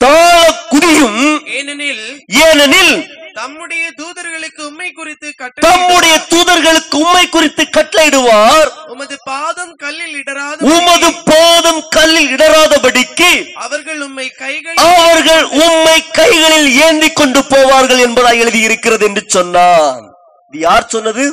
[0.00, 0.40] தாழ
[0.70, 1.20] குதியும்
[1.58, 2.06] ஏனெனில்
[2.46, 2.96] ஏனெனில்
[3.38, 5.28] தம்முடைய தூதர்களுக்கு உம்மை குறித்து
[5.66, 8.68] தம்முடைய தூதர்களுக்கு உம்மை குறித்து கட்டளையிடுவார்.
[8.92, 13.30] உமது பாதம் கல்லில் இடராத உமது பாதம் கல்லில் இடராதபடிக்கு
[13.64, 20.04] அவர்கள் உம்மை கைகள் அவர்கள் உம்மை கைகளில் ஏந்தி கொண்டு போவார்கள் என்பதாய் எழுதி இருக்கிறது என்று சொன்னான்.
[20.52, 21.26] இது யார் சொன்னது?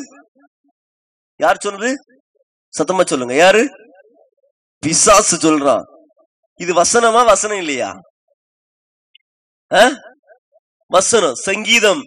[1.40, 1.92] யார் சொன்னது?
[2.78, 3.34] சத்தமா சொல்லுங்க.
[3.34, 3.68] யாரு?
[4.80, 5.84] பிசாசு சொல்றான்.
[6.56, 7.96] இது வசனமா வசனம் இல்லையா?
[10.88, 12.02] வசனம் சங்கீதம்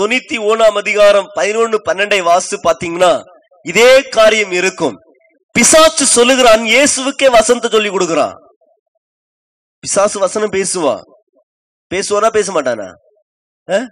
[0.00, 3.22] தொண்ணூத்தி ஓணாம் அதிகாரம் பதினொன்னு பன்னெண்டை வாசு பாத்தீங்கன்னா
[3.68, 4.94] இதே காரியம் இருக்கும்.
[5.52, 8.34] பிசாசு சொல்லுகிறான் இயேசுவுக்கே வசனத்தை சொல்லி கொடுக்கிறான்.
[9.80, 11.00] பிசாசு வசனம் பேசுவான்
[11.94, 12.92] பேசுவானா பேச மாட்டானா?
[13.66, 13.86] அஹ்?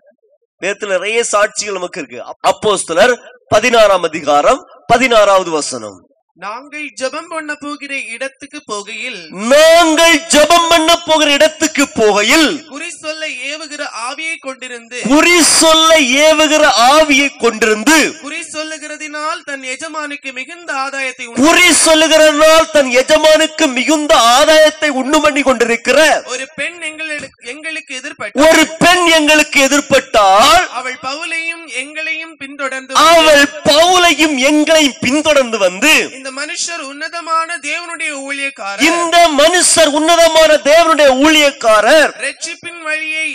[0.87, 2.35] நிறைய சாட்சிகள் நமக்கு இருக்கு.
[2.49, 6.06] அப்போஸ்தலர் பதினாறாம் அதிகாரம் பதினாறாவது வசனம்.
[6.37, 9.21] நாங்கள் ஜெபம் பண்ண போகிற இடத்துக்கு போகையில்
[9.53, 15.91] நாங்கள் ஜெபம் பண்ண போகிற இடத்துக்கு போகையில் குறி சொல்ல ஏவுகிற ஆவியை கொண்டிருந்து குறி சொல்ல
[16.25, 24.91] ஏவுகிற ஆவியை கொண்டிருந்து குறி சொல்லுகிறதினால் தன் எஜமானுக்கு மிகுந்த ஆதாயத்தை குறி சொல்லுகிறனால் தன் எஜமானுக்கு மிகுந்த ஆதாயத்தை
[25.01, 25.99] உண்டு பண்ணி கொண்டிருக்கிற
[26.35, 34.37] ஒரு பெண் எங்களுக்கு எங்களுக்கு எதிர்பட்டு ஒரு பெண் எங்களுக்கு எதிர்பட்டால் அவள் பவுலையும் எங்களையும் பின்தொடர்ந்து அவள் பவுலையும்
[34.51, 35.95] எங்களையும் பின்தொடர்ந்து வந்து
[36.27, 38.81] இந்த மனுஷர் உன்னதமான தேவனுடைய ஊழியக்காரர்.
[38.87, 42.11] இந்த மனுஷர் உன்னதமான தேவனுடைய ஊழியக்காரர்.
[42.25, 43.29] ரட்சிப்பின் வழியை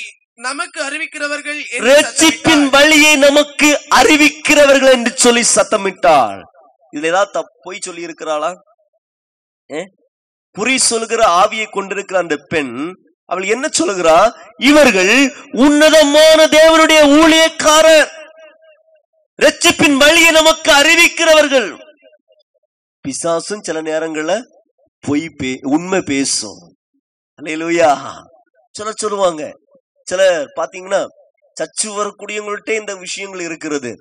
[0.47, 2.73] நமக்கு அறிவிக்கிறவர்கள் ரட்சிப்பின் சத்தமிட்டார்.
[2.75, 6.39] வழியை நமக்கு அறிவிக்கிறவர்கள் என்று சொல்லி சத்தமிட்டாள்
[6.95, 8.49] இதுல ஏதாவது பொய் சொல்லி இருக்கிறாளா?
[10.55, 12.73] குறி சொல்கிற ஆவியை கொண்டிருக்கிற அந்த பெண்
[13.29, 14.17] அவள் என்ன சொல்லுகிறா?
[14.69, 15.13] இவர்கள்
[15.67, 18.11] உன்னதமான தேவனுடைய ஊழியக்காரர்.
[19.39, 21.69] ரட்சிப்பின் வழியை நமக்கு அறிவிக்கிறவர்கள்.
[23.07, 24.41] பிசாசும் சில நேரங்கள்ல
[24.99, 26.75] பொய் பே உண்மை பேசும்.
[27.41, 28.21] அல்லேலூயா.
[28.71, 29.51] சில சொல்லுவாங்க.
[30.03, 31.05] சிலர் பாத்தீங்கன்னா
[31.57, 33.95] சச்சு வரக்கூடியவங்கள்ட்ட இந்த விஷயங்கள் இருக்கிறது.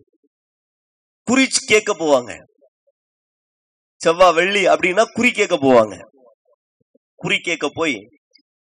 [1.22, 2.38] குறி கேட்க போவாங்க.
[3.96, 5.98] செவ்வாய் வெள்ளி அப்படின்னா குறி கேட்க போவாங்க.
[7.14, 7.96] குறி கேட்க போய்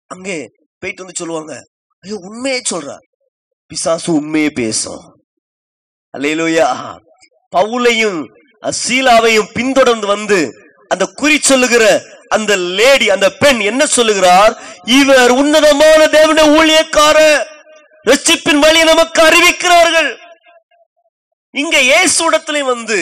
[0.06, 0.46] அங்கே
[0.78, 1.62] போயிட்டு வந்து சொல்லுவாங்க.
[2.00, 2.96] ஐயோ உண்மையே சொல்ற.
[3.66, 5.02] பிசாசு உண்மையே பேசும்.
[6.18, 6.96] அல்லையிலோயா
[7.56, 10.38] பவுலையும் சீலாவையும் பின்தொடர்ந்து வந்து
[10.88, 11.84] அந்த குறி சொல்லுகிற
[12.36, 14.52] அந்த லேடி அந்த பெண் என்ன சொல்லுகிறார்?
[14.84, 17.18] இவர் உன்னதமான தேவனுடைய ஊழியக்கார
[18.06, 20.10] ரட்சிப்பின் வழி நமக்கு அறிவிக்கிறார்கள்.
[21.54, 22.98] இங்க இயேசுடத்திலே வந்து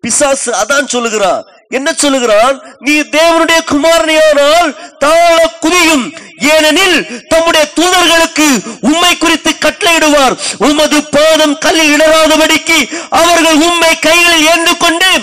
[0.00, 6.06] பிசாசு அதான் சொல்லுகிறான் என்ன சொல்லுகிறான் நீ தேவனுடைய குமாரனையானால் தாழ குதியும்.
[6.38, 10.38] ஏனெனில் தம்முடைய தூதர்களுக்கு உம்மை குறித்து கட்டளையிடுவார்.
[10.58, 15.20] உமது பாதம் கல்லில் இடராதபடிக்கு அவர்கள் உண்மை கைகளில் ஏந்து கொண்டு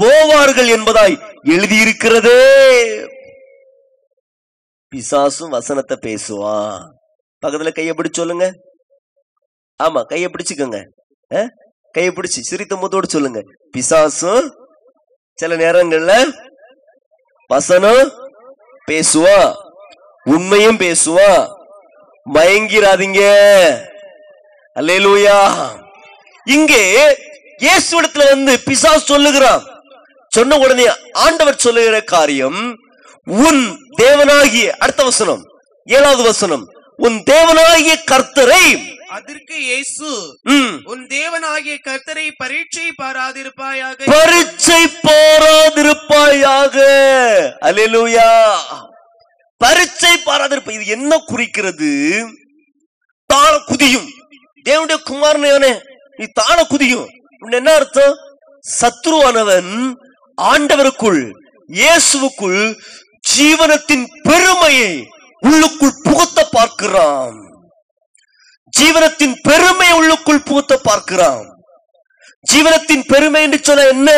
[0.00, 2.40] போவார்கள் என்பதாய் எழுதியிருக்கிறதே.
[4.94, 6.80] பிசாசும் வசனத்தை பேசுவான்.
[7.46, 8.52] பக்கத்துல கைய பிடிச்சு சொல்லுங்க.
[9.82, 10.84] ஆமா கையை பிடிச்சுக்கோங்க.
[11.34, 11.48] அஹ்?
[11.98, 13.42] பிடிச்சு சிரித்த முத்தோடு சொல்லுங்க.
[13.76, 14.48] பிசாசும்
[15.34, 16.32] சில நேரங்கள்ல
[17.46, 18.12] வசனம்
[18.90, 19.52] பேசுவா.
[20.26, 21.30] உண்மையும் பேசுவா.
[22.26, 23.22] மயங்கிராதீங்க
[24.76, 25.38] அல்லேலூயா.
[26.46, 26.82] இங்கே
[27.64, 29.62] இயேசுவிடத்துல வந்து பிசாசு சொல்லுகிறான்.
[30.32, 30.86] சொன்ன உடனே
[31.24, 32.60] ஆண்டவர் சொல்லுகிற காரியம்
[33.46, 33.62] உன்
[34.02, 35.42] தேவனாகிய அடுத்த வசனம்
[35.88, 36.64] ஏழாவது வசனம்
[36.98, 38.64] உன் தேவனாகிய கர்த்தரை
[39.16, 40.10] அதற்கு இயேசு
[40.92, 43.98] உன் தேவனாகிய கர்த்தரை பரீட்சை பாராதிருப்பாயாக.
[44.14, 46.76] பரீட்சை பாராதிருப்பாயாக.
[47.68, 48.30] அல்லேலூயா.
[49.62, 51.90] பரீட்சை பாராதிருப்ப இது என்ன குறிக்கிறது?
[53.30, 54.08] தாழ குதியும்.
[54.66, 55.72] தேவனுடைய குமாரனே
[56.18, 57.06] நீ தாழ குதியும்.
[57.58, 58.16] என்ன அர்த்தம்?
[58.64, 59.70] சத்ருவானவன்
[60.38, 61.22] ஆண்டவருக்குள்
[61.70, 62.60] இயேசுவுக்குள்
[63.32, 64.92] ஜீவனத்தின் பெருமையை
[65.46, 67.36] உள்ளுக்குள் புகுத்த பார்க்கிறான்.
[68.78, 71.44] ஜீவனத்தின் பெருமை உள்ளுக்குள் புகுத்த பார்க்கிறான்.
[72.52, 74.10] ஜீவனத்தின் பெருமை என்று சொன்ன என்ன?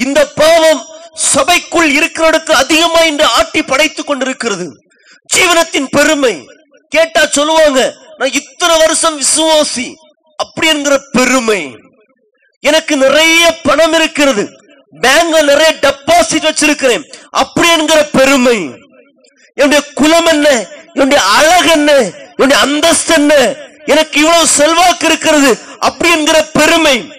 [0.00, 0.82] இந்த பாவம்
[1.16, 4.70] சபைக்குள் இருக்கிற அதிகமா இன்று ஆட்டி படைத்துக் கொண்டிருக்கிறது.
[5.34, 6.46] ஜீவனத்தின் பெருமை.
[6.88, 9.92] கேட்டா சொல்லுவாங்க நான் இத்தனை வருஷம் விசுவாசி
[10.36, 11.76] அப்படி என்கிற பெருமை.
[12.60, 14.48] எனக்கு நிறைய பணம் இருக்கிறது.
[15.00, 17.02] பேங்க்ல நிறைய டெபாசிட் வச்சிருக்கிறேன்.
[17.30, 18.70] அப்படி என்கிற பெருமை.
[19.54, 20.66] என்னுடைய குலம் என்ன?
[20.94, 21.92] என்னுடைய அழகு என்ன?
[22.36, 23.54] என்னுடைய அந்தஸ்து என்ன?
[23.84, 25.58] எனக்கு இவ்வளவு செல்வாக்கு இருக்கிறது.
[25.78, 27.12] அப்படி என்கிற பெருமை.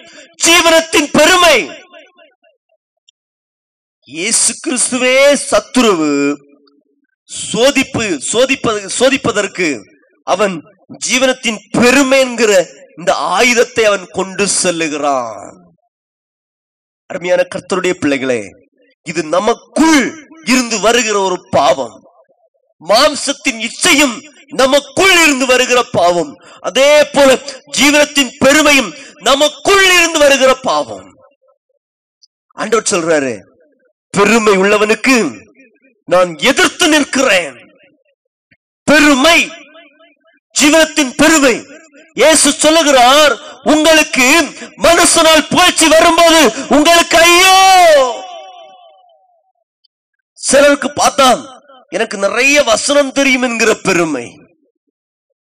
[0.46, 1.86] ஜீவனத்தின் பெருமை.
[4.16, 5.16] இயேசு கிறிஸ்துவே
[5.48, 6.12] சத்துருவு.
[7.30, 9.66] சோதிப்பு சோதிப்பது சோதிப்பதற்கு
[10.26, 10.54] அவன்
[11.06, 12.52] ஜீவனத்தின் பெருமை என்கிற
[12.98, 15.58] இந்த ஆயுதத்தை அவன் கொண்டு செல்லுகிறான்.
[17.10, 18.40] அருமையான கர்த்தருடைய பிள்ளைகளே
[19.06, 20.00] இது நமக்குள்
[20.52, 21.96] இருந்து வருகிற ஒரு பாவம்.
[22.82, 24.16] மாம்சத்தின் இச்சையும்
[24.62, 26.32] நமக்குள் இருந்து வருகிற பாவம்.
[26.70, 27.28] அதே போல
[27.78, 28.90] ஜீவனத்தின் பெருமையும்
[29.30, 31.06] நமக்குள் இருந்து வருகிற பாவம்.
[32.56, 33.34] ஆண்டவர் சொல்றாரு
[34.14, 35.16] பெருமை உள்ளவனுக்கு
[36.08, 37.56] நான் எதிர்த்து நிற்கிறேன்.
[38.86, 39.38] பெருமை
[40.54, 41.56] ஜீவனத்தின் பெருமை.
[42.14, 43.32] இயேசு சொல்லுகிறார்
[43.64, 44.26] உங்களுக்கு
[44.82, 47.58] மனுஷனால் புகழ்ச்சி வரும்போது உங்களுக்கு ஐயோ!
[50.38, 51.28] சிலருக்கு பார்த்தா
[51.88, 54.26] எனக்கு நிறைய வசனம் தெரியும் என்கிற பெருமை.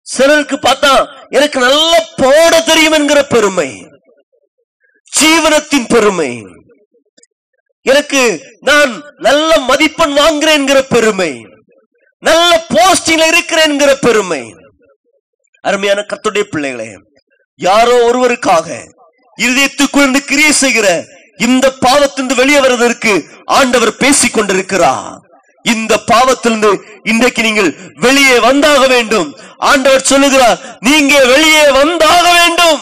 [0.08, 0.94] சிலருக்கு பார்த்தா
[1.30, 3.70] எனக்கு நல்ல போட தெரியும் என்கிற பெருமை.
[5.22, 6.32] ஜீவனத்தின் பெருமை.
[7.86, 8.22] எனக்கு
[8.60, 11.46] நான் நல்ல மதிப்பெண் வாங்குறேன் என்கிற பெருமை.
[12.20, 14.54] நல்ல போஸ்டிங்ல இருக்கிறேன் பெருமை.
[15.62, 16.88] அருமையான கத்துடைய பிள்ளைகளே
[17.56, 18.68] யாரோ ஒருவருக்காக
[19.42, 20.88] இருதயத்துக்குள் கிரியை செய்கிற
[21.38, 23.14] இந்த பாவத்திலிருந்து வெளியே வருவதற்கு
[23.46, 25.20] ஆண்டவர் பேசிக் கொண்டிருக்கிறார்.
[25.62, 26.72] இந்த பாவத்திலிருந்து
[27.04, 29.30] இன்றைக்கு நீங்கள் வெளியே வந்தாக வேண்டும்.
[29.58, 32.82] ஆண்டவர் சொல்லுகிறார் நீங்க வெளியே வந்தாக வேண்டும்.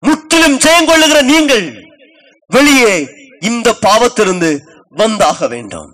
[0.00, 1.84] முற்றிலும் ஜெயங்கொள்ளுகிற நீங்கள்
[2.50, 3.08] வெளியே
[3.40, 4.50] இந்த பாவத்திலிருந்து
[4.96, 5.90] வந்தாக வேண்டும்.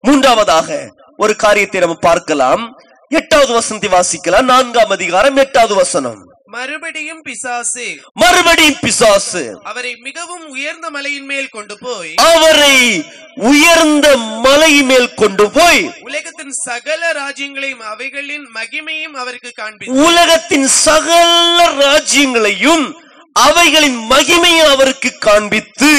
[0.00, 2.62] மூன்றாவதாக ஒரு காரியத்தை நம்ம பார்க்கலாம்.
[3.08, 4.44] எட்டாவது வசனத்தை வாசிக்கலாம்.
[4.44, 6.20] நான்காம் அதிகாரம் எட்டாவது வசனம்.
[6.44, 7.84] மறுபடியும் பிசாசு.
[8.12, 9.60] மறுபடியும் பிசாசு.
[9.64, 17.12] அவரை மிகவும் உயர்ந்த மலையின் மேல் கொண்டு போய் அவரை உயர்ந்த மலை மேல் கொண்டு போய் உலகத்தின் சகல
[17.12, 22.84] ராஜ்யங்களையும் அவைகளின் மகிமையும் அவருக்கு காண்பித்து உலகத்தின் சகல ராஜ்யங்களையும்
[23.32, 25.92] அவைகளின் மகிமையை அவருக்கு காண்பித்து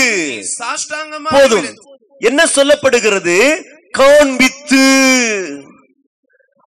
[1.30, 1.78] போதும்.
[2.20, 3.64] என்ன சொல்லப்படுகிறது?
[3.92, 4.84] காண்பித்து.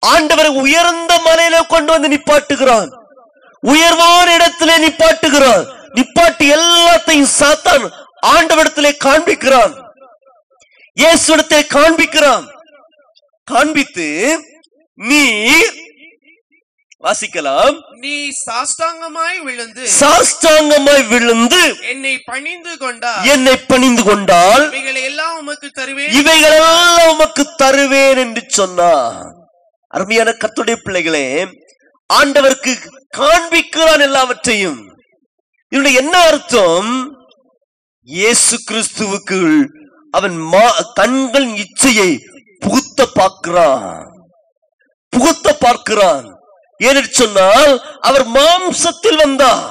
[0.07, 2.87] ஆண்டவரை உயர்ந்த மலையில கொண்டு வந்து நிப்பாட்டுகிறான்.
[3.59, 5.63] உயர்வான இடத்திலே நிப்பாட்டுகிறான்.
[5.95, 7.91] நிப்பாட்டி எல்லாத்தையும் சாத்தான்
[8.27, 9.73] ஆண்டவரிடத்திலே காண்பிக்கிறான்.
[11.01, 12.45] இயேசுடத்தை காண்பிக்கிறான்.
[13.43, 14.39] காண்பித்து
[14.93, 15.47] நீ
[17.03, 17.79] வாசிக்கலாம்.
[17.99, 26.11] நீ சாஷ்டாங்கமாய் விழுந்து சாஷ்டாங்கமாய் விழுந்து என்னை பணிந்து கொண்டா என்னை பணிந்து கொண்டால் இவைகளை எல்லாம் உமக்கு தருவேன்.
[26.11, 29.23] இவைகளெல்லாம் உமக்கு தருவேன் என்று சொன்னார்.
[29.87, 31.43] அருமையான கத்துடைய பிள்ளைகளே
[32.13, 32.75] ஆண்டவருக்கு
[33.17, 34.85] காண்பிக்கிறான் எல்லாவற்றையும்.
[35.69, 37.13] இதனுடைய என்ன அர்த்தம்?
[38.03, 39.65] இயேசு கிறிஸ்துவுக்கு
[40.11, 42.17] அவன் மா- கண்கள் இச்சையை
[42.59, 44.05] புகுத்த பார்க்கிறான்.
[45.09, 46.38] புகுத்த பார்க்கிறான்.
[46.79, 49.65] ஏனென்று சொன்னால் அவர் மாம்சத்தில் வந்தார்.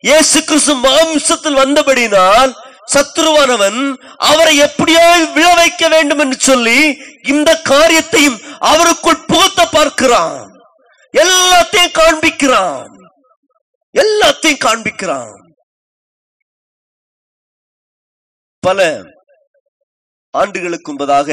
[0.00, 2.52] இயேசு கிறிஸ்து மாம்சத்தில் வந்தபடினால்
[2.94, 3.80] சத்ருவானவன்
[4.30, 6.78] அவரை எப்படியாய் விழ வைக்க வேண்டும் என்று சொல்லி
[7.34, 8.38] இந்த காரியத்தையும்
[8.70, 10.36] அவருக்குள் புகுத்த பார்க்கிறான்.
[11.22, 12.92] எல்லாத்தையும் காண்பிக்கிறான்.
[14.02, 15.34] எல்லாத்தையும் காண்பிக்கிறான்.
[18.66, 19.02] பல
[20.34, 21.30] ஆண்டுகளுக்கு முன்பதாக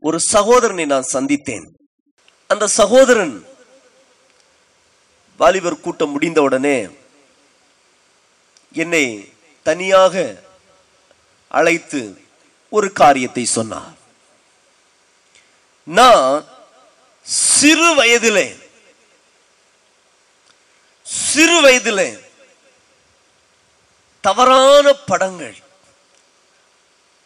[0.00, 1.66] ஒரு சகோதரனை நான் சந்தித்தேன்.
[2.46, 3.46] அந்த சகோதரன்
[5.36, 6.78] வாலிபர் கூட்டம் முடிந்தவுடனே
[8.72, 10.42] என்னை தனியாக
[11.48, 12.22] அழைத்து
[12.70, 13.94] ஒரு காரியத்தை சொன்னார்.
[15.84, 16.44] நான்
[17.22, 18.56] சிறு வயதிலே
[21.02, 22.22] சிறு வயதிலே
[24.20, 25.56] தவறான படங்கள்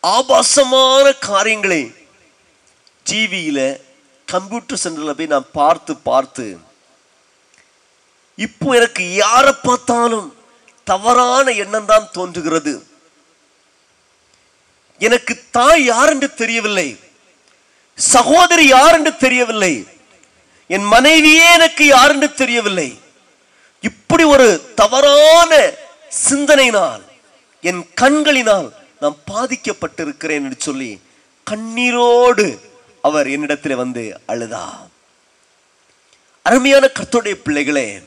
[0.02, 1.82] ஆபாசமான காரியங்களை
[3.06, 3.58] டிவியில
[4.32, 6.46] கம்ப்யூட்டர் சென்டரில் போய் நான் பார்த்து பார்த்து
[8.46, 10.28] இப்போ எனக்கு யாரை பார்த்தாலும்
[10.90, 12.72] தவறான எண்ணம் தான் தோன்றுகிறது.
[15.06, 16.88] எனக்கு தாய் யார் என்று தெரியவில்லை.
[17.98, 19.74] சகோதரி யார் என்று தெரியவில்லை.
[20.76, 22.88] என் மனைவியே எனக்கு யார் என்று தெரியவில்லை.
[23.88, 24.48] இப்படி ஒரு
[24.80, 25.52] தவறான
[26.28, 27.02] சிந்தனையினால்
[27.70, 28.68] என் கண்களினால்
[29.02, 30.90] நான் பாதிக்கப்பட்டிருக்கிறேன் என்று சொல்லி
[31.46, 32.46] கண்ணீரோடு
[33.02, 34.64] அவர் என்னிடத்தில் வந்து அழுதா.
[36.42, 38.02] அருமையான கர்த்தருடைய பிள்ளைகளே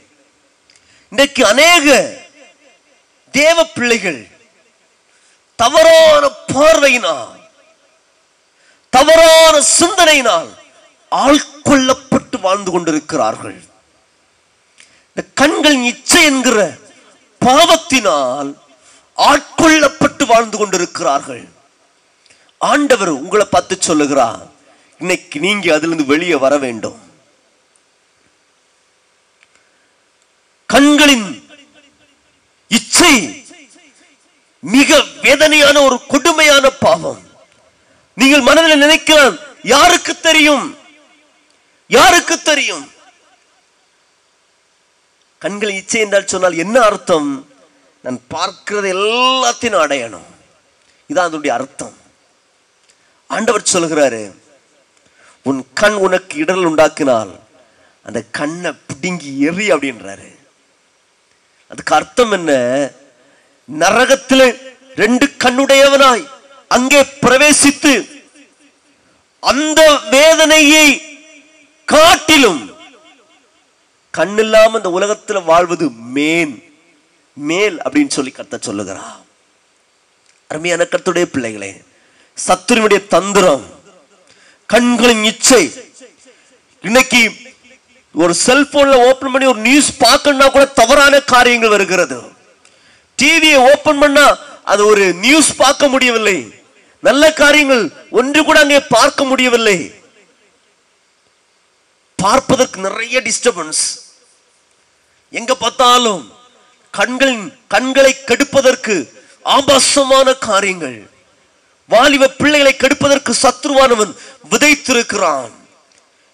[1.10, 2.18] இன்றைக்கு அநேக
[3.32, 4.28] தேவ பிள்ளைகள்
[5.56, 7.40] தவறான பார்வையினால்
[8.90, 10.50] தவறான சிந்தனையினால்
[11.12, 13.60] ஆள்கொள்ளப்பட்டு வாழ்ந்து கொண்டிருக்கிறார்கள்.
[15.08, 16.78] இந்த கண்கள் இச்சை என்கிற
[17.46, 18.58] பாவத்தினால்
[19.18, 21.44] ஆட்கொள்ளப்பட்டு வாழ்ந்து கொண்டிருக்கிறார்கள்.
[22.58, 24.51] ஆண்டவர் உங்களை பார்த்து சொல்லுகிறார்.
[25.02, 27.00] இன்னைக்கு நீங்க அதிலிருந்து வெளியே வர வேண்டும்.
[30.74, 31.28] கண்களின்
[32.78, 33.14] இச்சை
[34.60, 37.22] மிக வேதனையான ஒரு கொடுமையான பாவம்.
[38.22, 39.38] நீங்கள் மனதில் நினைக்கலாம்
[39.74, 40.66] யாருக்கு தெரியும்?
[41.98, 42.86] யாருக்கு தெரியும்?
[45.38, 47.32] கண்கள் இச்சை என்றால் சொன்னால் என்ன அர்த்தம்?
[48.06, 50.30] நான் பார்க்கிறது எல்லாத்தையும் அடையணும்.
[51.10, 51.96] இதான் அதனுடைய அர்த்தம்.
[53.36, 54.24] ஆண்டவர் சொல்கிறாரு
[55.46, 57.32] உன் கண் உனக்கு இடல் உண்டாக்கினால்
[58.06, 60.30] அந்த கண்ணை பிடுங்கி எறி அப்படின்றாரு.
[61.72, 62.52] அதுக்கு அர்த்தம் என்ன?
[63.70, 64.48] நரகத்தில்
[64.96, 66.24] ரெண்டு கண்ணுடையவனாய்
[66.72, 67.94] அங்கே பிரவேசித்து
[69.44, 70.88] அந்த வேதனையை
[71.88, 72.62] காட்டிலும்
[74.14, 76.54] கண்ணில்லாம இந்த உலகத்துல வாழ்வது மேன்
[77.38, 79.06] மேல் அப்படின்னு சொல்லி கத்த சொல்லுகிறா
[80.50, 81.72] அருமையான கருத்துடைய பிள்ளைகளே
[82.38, 83.66] சத்துருனுடைய தந்திரம்
[84.74, 85.64] கண்களின் இச்சை.
[86.88, 87.22] இன்னைக்கு
[88.24, 92.18] ஒரு செல்போன்ல ஓபன் பண்ணி ஒரு நியூஸ் பார்க்கணும்னா கூட தவறான காரியங்கள் வருகிறது.
[93.20, 94.26] டிவியை ஓபன் பண்ணா
[94.72, 96.38] அது ஒரு நியூஸ் பார்க்க முடியவில்லை.
[97.08, 97.84] நல்ல காரியங்கள்
[98.20, 99.78] ஒன்று கூட அங்கே பார்க்க முடியவில்லை.
[102.20, 103.84] பார்ப்பதற்கு நிறைய டிஸ்டர்பன்ஸ்
[105.40, 106.24] எங்க பார்த்தாலும்
[107.00, 108.96] கண்களின் கண்களை கெடுப்பதற்கு
[109.56, 111.00] ஆபாசமான காரியங்கள்.
[111.94, 114.12] வாலிப பிள்ளைகளை கெடுப்பதற்கு சத்ருவானவன்
[114.52, 115.52] விதைத்திருக்கிறான்.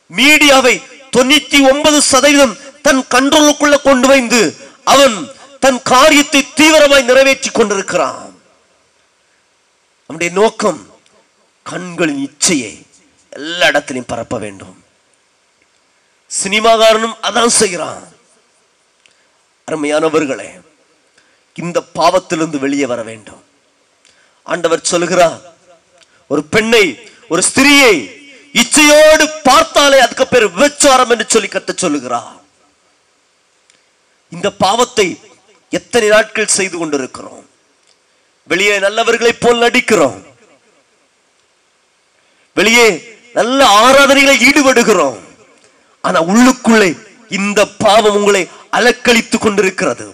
[0.10, 0.76] மீடியாவை
[1.16, 4.42] தொண்ணூத்தி ஒன்பது சதவீதம் தன் கண்ட்ரோலுக்குள்ள கொண்டு வந்து
[4.94, 5.16] அவன்
[5.64, 8.34] தன் காரியத்தை தீவிரமாய் நிறைவேற்றி கொண்டிருக்கிறான்.
[10.08, 10.82] அவனுடைய நோக்கம்
[11.72, 12.74] கண்களின் இச்சையை
[13.40, 14.78] எல்லா இடத்திலையும் பரப்ப வேண்டும்.
[16.32, 18.06] சினிமாகாரனும் அதான் செய்கிறான்.
[19.68, 20.50] அருமையானவர்களே
[21.56, 23.44] இந்த பாவத்திலிருந்து வெளியே வர வேண்டும்.
[24.44, 25.42] ஆண்டவர் சொல்கிறார்
[26.32, 26.84] ஒரு பெண்ணை
[27.30, 27.96] ஒரு ஸ்திரியை
[28.54, 32.36] இச்சையோடு பார்த்தாலே அதுக்கு பேர் விபச்சாரம் என்று சொல்லி கத்த சொல்லுகிறார்.
[34.30, 35.20] இந்த பாவத்தை
[35.70, 37.50] எத்தனை நாட்கள் செய்து கொண்டிருக்கிறோம்?
[38.44, 40.26] வெளியே நல்லவர்களை போல் நடிக்கிறோம்.
[42.54, 45.20] வெளியே நல்ல ஆராதனைகளை ஈடுபடுகிறோம்.
[46.02, 46.90] ஆனா உள்ளுக்குள்ளே
[47.30, 50.14] இந்த பாவம் உங்களை அலக்களித்துக் கொண்டிருக்கிறது.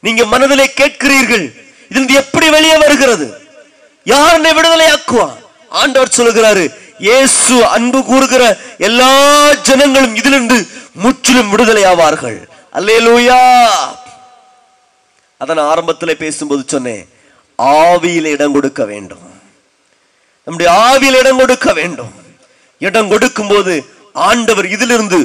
[0.00, 1.46] நீங்க மனதிலே கேட்கிறீர்கள்
[1.88, 3.26] இதிலிருந்து எப்படி வெளியே வருகிறது?
[4.04, 5.42] யார் என்னை விடுதலையாக்குவான்
[5.80, 6.64] ஆண்டவர் சொல்லுகிறாரு
[7.06, 8.42] இயேசு அன்பு கூறுகிற
[8.88, 9.12] எல்லா
[9.68, 10.58] ஜனங்களும் இதிலிருந்து
[11.04, 12.38] முற்றிலும் விடுதலையாவார்கள்.
[12.78, 13.40] அல்லேலூயா.
[15.40, 17.02] அதான் ஆரம்பத்தில் பேசும்போது சொன்னேன்
[17.58, 19.24] ஆவியில் இடம் கொடுக்க வேண்டும்.
[20.46, 22.14] நம்முடைய ஆவியில் இடம் கொடுக்க வேண்டும்.
[22.88, 23.74] இடம் கொடுக்கும் போது
[24.28, 25.18] ஆண்டவர் இதிலிருந்து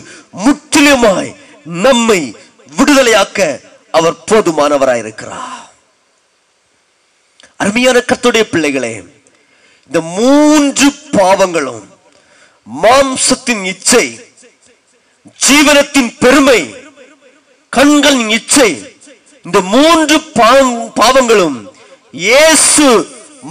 [0.46, 1.32] முற்றிலுமாய்
[1.86, 2.20] நம்மை
[2.80, 3.40] விடுதலையாக்க
[3.98, 5.56] அவர் போதுமானவராயிருக்கிறார்.
[7.62, 8.92] அருமையான கத்துடைய பிள்ளைகளே
[9.90, 11.86] இந்த மூன்று பாவங்களும்
[12.68, 14.06] மாம்சத்தின் இச்சை
[15.40, 16.60] ஜீவனத்தின் பெருமை
[17.70, 18.70] கண்களின் இச்சை
[19.46, 20.18] இந்த மூன்று
[20.96, 21.58] பாவங்களும்
[22.14, 22.88] இயேசு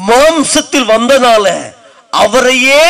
[0.09, 1.47] மாம்சத்தில் வந்தனால
[2.13, 2.85] அவரையே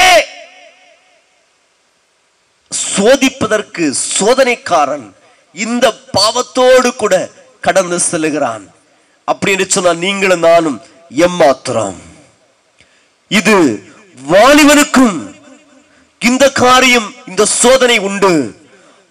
[2.70, 3.84] சோதிப்பதற்கு
[4.18, 5.06] சோதனைக்காரன்
[5.54, 7.14] இந்த பாவத்தோடு கூட
[7.60, 8.64] கடந்து செல்லுகிறான்.
[9.28, 10.78] அப்படின்னு சொன்னா நீங்களும் நானும்
[11.10, 11.98] எம்மாத்திரம்
[13.28, 13.82] இது
[14.30, 15.16] வாலிபனுக்கும்
[16.18, 18.60] இந்த காரியம் இந்த சோதனை உண்டு.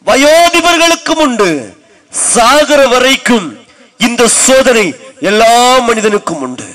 [0.06, 1.78] வயோதிபர்களுக்கும் உண்டு.
[2.36, 3.66] சாகர வரைக்கும்
[3.98, 6.68] இந்த சோதனை எல்லா மனிதனுக்கும் உண்டு.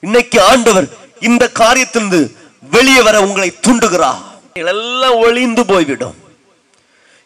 [0.00, 0.88] இன்னைக்கு ஆண்டவர்
[1.20, 2.20] இந்த காரியத்திலிருந்து
[2.70, 4.22] வெளியே வர உங்களை தூண்டுகிறார்.
[4.52, 6.16] எல்லாம் ஒளிந்து போய்விடும்.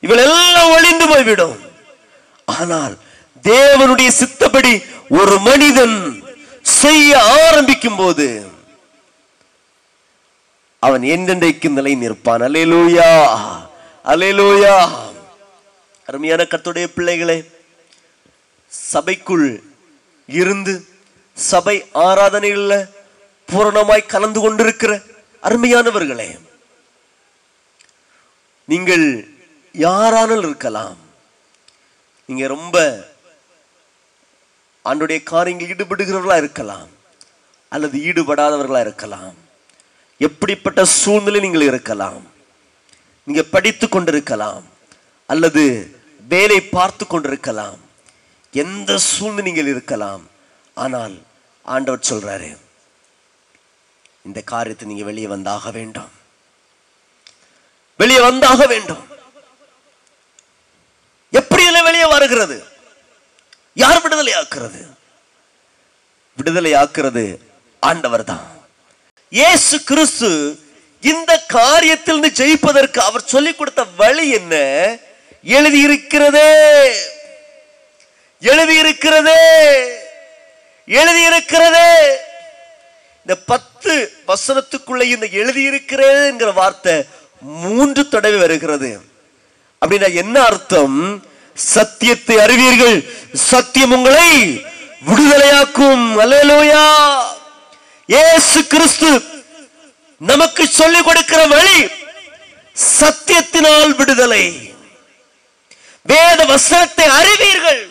[0.01, 1.57] இவள் எல்லாம் ஒளிந்து போய்விடும்.
[2.45, 2.97] ஆனால்
[3.43, 4.73] தேவனுடைய சித்தப்படி
[5.09, 6.23] ஒரு மனிதன்
[6.63, 8.55] செய்ய ஆரம்பிக்கும் போது
[10.87, 13.11] அவன் என்றென்றைக்கு நிலை நிற்பான் அலேலூயா
[14.05, 14.75] அலேலூயா
[16.09, 17.39] அருமையான கத்துடைய பிள்ளைகளே
[18.93, 19.49] சபைக்குள்
[20.29, 20.75] இருந்து
[21.37, 22.91] சபை ஆராதனைகளில்
[23.49, 24.93] பூரணமாய் கலந்து கொண்டிருக்கிற
[25.43, 26.29] அருமையானவர்களே
[28.69, 29.05] நீங்கள்
[29.75, 30.97] யாரானால் இருக்கலாம்?
[32.29, 32.77] நீங்க ரொம்ப
[34.85, 36.89] ஆண்டுடைய காரியங்கள் ஈடுபடுகிறவர்களா இருக்கலாம்?
[37.73, 39.35] அல்லது ஈடுபடாதவர்களா இருக்கலாம்?
[40.19, 42.21] எப்படிப்பட்ட சூழ்நிலை நீங்கள் இருக்கலாம்?
[43.25, 44.65] நீங்க படித்து கொண்டிருக்கலாம்.
[45.27, 45.65] அல்லது
[46.29, 47.79] வேலை பார்த்து கொண்டிருக்கலாம்.
[48.51, 50.23] எந்த சூழ்நிலை நீங்கள் இருக்கலாம்.
[50.75, 51.17] ஆனால்
[51.65, 52.57] ஆண்டவர் சொல்றாரு
[54.27, 56.13] இந்த காரியத்தை நீங்க வெளியே வந்தாக வேண்டும்.
[57.97, 59.05] வெளியே வந்தாக வேண்டும்.
[61.33, 62.59] எப்படி வெளியே வருகிறது?
[63.85, 64.83] யார் விடுதலை ஆக்குறது
[66.39, 67.25] விடுதலை ஆக்குறது
[67.81, 68.45] ஆண்டவர் தான்
[69.29, 70.59] இயேசு கிறிஸ்து
[71.01, 74.57] இந்த காரியத்தில் ஜெயிப்பதற்கு அவர் சொல்லிக் கொடுத்த வழி என்ன?
[75.47, 76.91] எழுதியிருக்கிறதே.
[78.43, 79.85] எழுதியிருக்கிறதே.
[80.89, 82.07] எழுதியிருக்கிறதே.
[83.19, 87.05] இந்த பத்து வசனத்துக்குள்ள இந்த எழுதியிருக்கிறது என்கிற வார்த்தை
[87.41, 89.01] மூன்று தடவை வருகிறது.
[89.87, 91.25] அப்படின்னா என்ன அர்த்தம்?
[91.55, 93.05] சத்தியத்தை அறிவீர்கள்.
[93.33, 94.65] சத்தியம் உங்களை
[95.07, 96.19] விடுதலையாக்கும்.
[96.21, 96.95] அலையலோயா
[98.15, 99.11] இயேசு கிறிஸ்து
[100.21, 101.79] நமக்கு சொல்லிக் கொடுக்கிற வழி
[102.99, 104.45] சத்தியத்தினால் விடுதலை.
[106.07, 107.83] வேத வசனத்தை அறிவீர்கள்.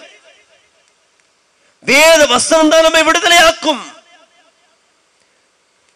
[1.90, 3.84] வேத வசனம் தான் நம்மை விடுதலையாக்கும்.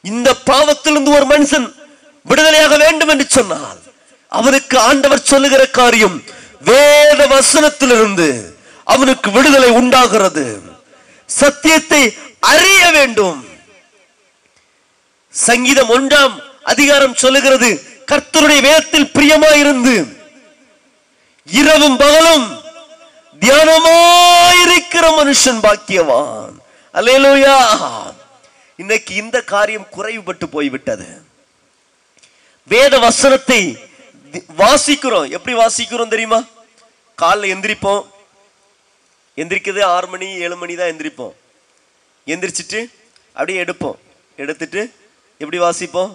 [0.03, 1.67] இந்த பாவத்திலிருந்து ஒரு மனுஷன்
[2.25, 3.79] விடுதலையாக வேண்டும் என்று சொன்னால்
[4.31, 6.17] அவனுக்கு ஆண்டவர் சொல்லுகிற காரியம்
[6.69, 8.29] வேத வசனத்திலிருந்து
[8.93, 10.47] அவனுக்கு விடுதலை உண்டாகிறது.
[11.29, 12.01] சத்தியத்தை
[12.53, 13.39] அறிய வேண்டும்.
[15.47, 16.33] சங்கீதம் ஒன்றாம்
[16.63, 19.93] அதிகாரம் சொல்லுகிறது கர்த்தருடைய வேதத்தில் பிரியமாயிருந்து
[21.45, 22.61] இரவும் பகலும்
[23.39, 26.55] தியானமாயிருக்கிற மனுஷன் பாக்கியவான்.
[26.93, 27.57] அலேலோயா
[28.75, 31.21] இன்னைக்கு இந்த காரியம் குறைவுபட்டு போய்விட்டது.
[32.67, 33.77] வேத வசனத்தை
[34.57, 35.29] வாசிக்கிறோம்.
[35.29, 36.43] எப்படி வாசிக்கிறோம் தெரியுமா?
[37.21, 38.05] காலைல எந்திரிப்போம்.
[39.37, 41.35] எந்திரிக்கிறது ஆறு மணி ஏழு மணி தான் எந்திரிப்போம்.
[42.27, 42.81] எந்திரிச்சிட்டு
[43.27, 43.99] அப்படியே எடுப்போம்.
[44.35, 44.98] எடுத்துட்டு
[45.41, 46.11] எப்படி வாசிப்போம்?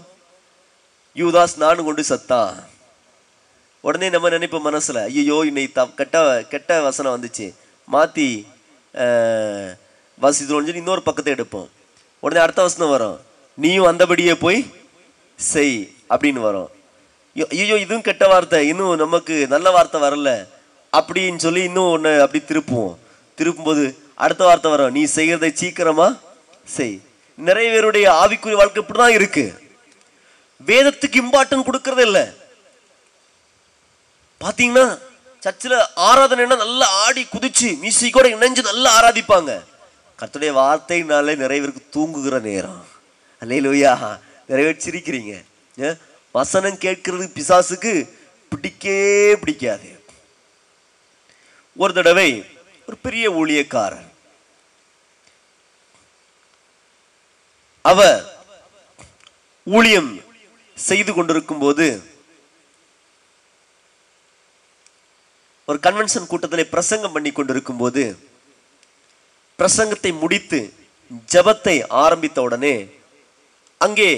[1.16, 2.54] யூதாஸ் நானு கொண்டு சத்தான்
[3.84, 6.16] உடனே நம்ம நினைப்போம் மனசில் ஐயோ இன்னைக்கு த கெட்ட
[6.48, 7.46] கெட்ட வசனம் வந்துச்சு.
[7.88, 8.26] மாற்றி
[8.94, 9.70] அஹ்,
[10.20, 11.68] வாசித்தோம்னு சொல்லி இன்னொரு பக்கத்தை எடுப்போம்.
[12.22, 13.16] உடனே அடுத்த வசனம் வரும்.
[13.58, 14.60] நீயும் அந்தபடியே போய்
[15.38, 15.74] செய்
[16.10, 16.68] அப்படின்னு வரும்.
[17.36, 18.68] ஐயோ, இதுவும் கெட்ட வார்த்தை.
[18.68, 20.30] இன்னும் நமக்கு நல்ல வார்த்தை வரல.
[20.92, 22.94] அப்படின்னு சொல்லி இன்னும் ஒன்று அப்படி திருப்புவோம்.
[23.38, 24.92] திருப்பும்போது அடுத்த வார்த்தை வரும்.
[24.92, 26.08] நீ செய்கிறத சீக்கிரமா
[26.66, 26.94] செய்.
[27.36, 29.62] நிறைய பேருடைய ஆவிக்குரிய வாழ்க்கை இப்படிதான் இருக்கு.
[30.66, 32.26] வேதத்துக்கு இம்பார்ட்டன் கொடுக்கறது இல்லை.
[34.44, 34.98] பாத்தீங்கன்னா
[35.40, 39.62] சர்ச்சில் ஆராதனைன்னா நல்லா ஆடி குதிச்சு மியூசிக்கோட இணைஞ்சு நல்லா ஆராதிப்பாங்க.
[40.18, 42.86] கத்துடைய வார்த்தைனாலே நிறைய பேருக்கு தூங்குகிற நேரம்.
[43.40, 45.44] அல்லையிலோயா நிறைய பேர் சிரிக்கிறீங்க.
[46.32, 48.08] வசனம் கேட்கறது பிசாசுக்கு
[48.48, 50.04] பிடிக்கே பிடிக்காது.
[51.76, 52.44] ஒரு தடவை
[52.86, 54.12] ஒரு பெரிய ஊழியக்காரர்
[57.84, 58.18] அவர்
[59.66, 60.10] ஊழியம்
[60.76, 61.86] செய்து கொண்டிருக்கும் போது
[65.68, 68.02] ஒரு கன்வென்ஷன் கூட்டத்தில் பிரசங்கம் பண்ணி கொண்டிருக்கும் போது
[69.58, 70.60] பிரசங்கத்தை முடித்து
[71.32, 72.74] ஜெபத்தை ஆரம்பித்த உடனே
[73.80, 74.10] அங்கே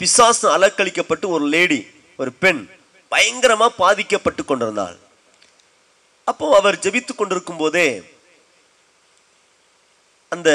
[0.00, 1.80] பிசாசு அலக்களிக்கப்பட்டு ஒரு லேடி
[2.16, 2.60] ஒரு பெண்
[3.10, 4.96] பயங்கரமா பாதிக்கப்பட்டு கொண்டிருந்தாள்.
[6.24, 7.86] அப்போ அவர் ஜபித்து கொண்டிருக்கும் போதே
[10.32, 10.50] அந்த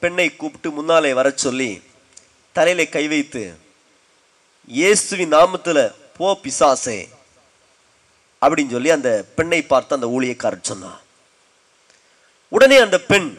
[0.00, 1.82] பெண்ணை கூப்பிட்டு முன்னாலே வர சொல்லி
[2.52, 3.54] தலையில கை வைத்து
[4.66, 7.08] இயேசுவின் நாமத்தில் போ பிசாசே
[8.40, 11.00] அப்படின்னு சொல்லி அந்த பெண்ணை பார்த்து அந்த ஊழியக்காரர் சொன்னான்
[12.48, 13.38] உடனே அந்த பெண்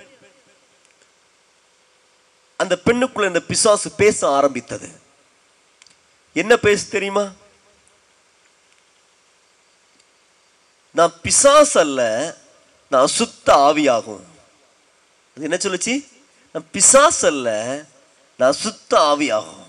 [2.57, 4.89] அந்த பெண்ணுக்குள்ள இந்த பிசாசு பேச ஆரம்பித்தது.
[6.33, 7.31] என்ன பேச தெரியுமா?
[10.91, 12.01] நான் பிசாஸ் அல்ல
[12.89, 14.23] நான் சுத்த ஆவியாகும்.
[15.35, 16.07] அது என்ன சொல்லுச்சு?
[16.53, 17.83] நான் பிசாஸ் அல்ல
[18.37, 19.61] நான் சுத்த ஆவியாகும்.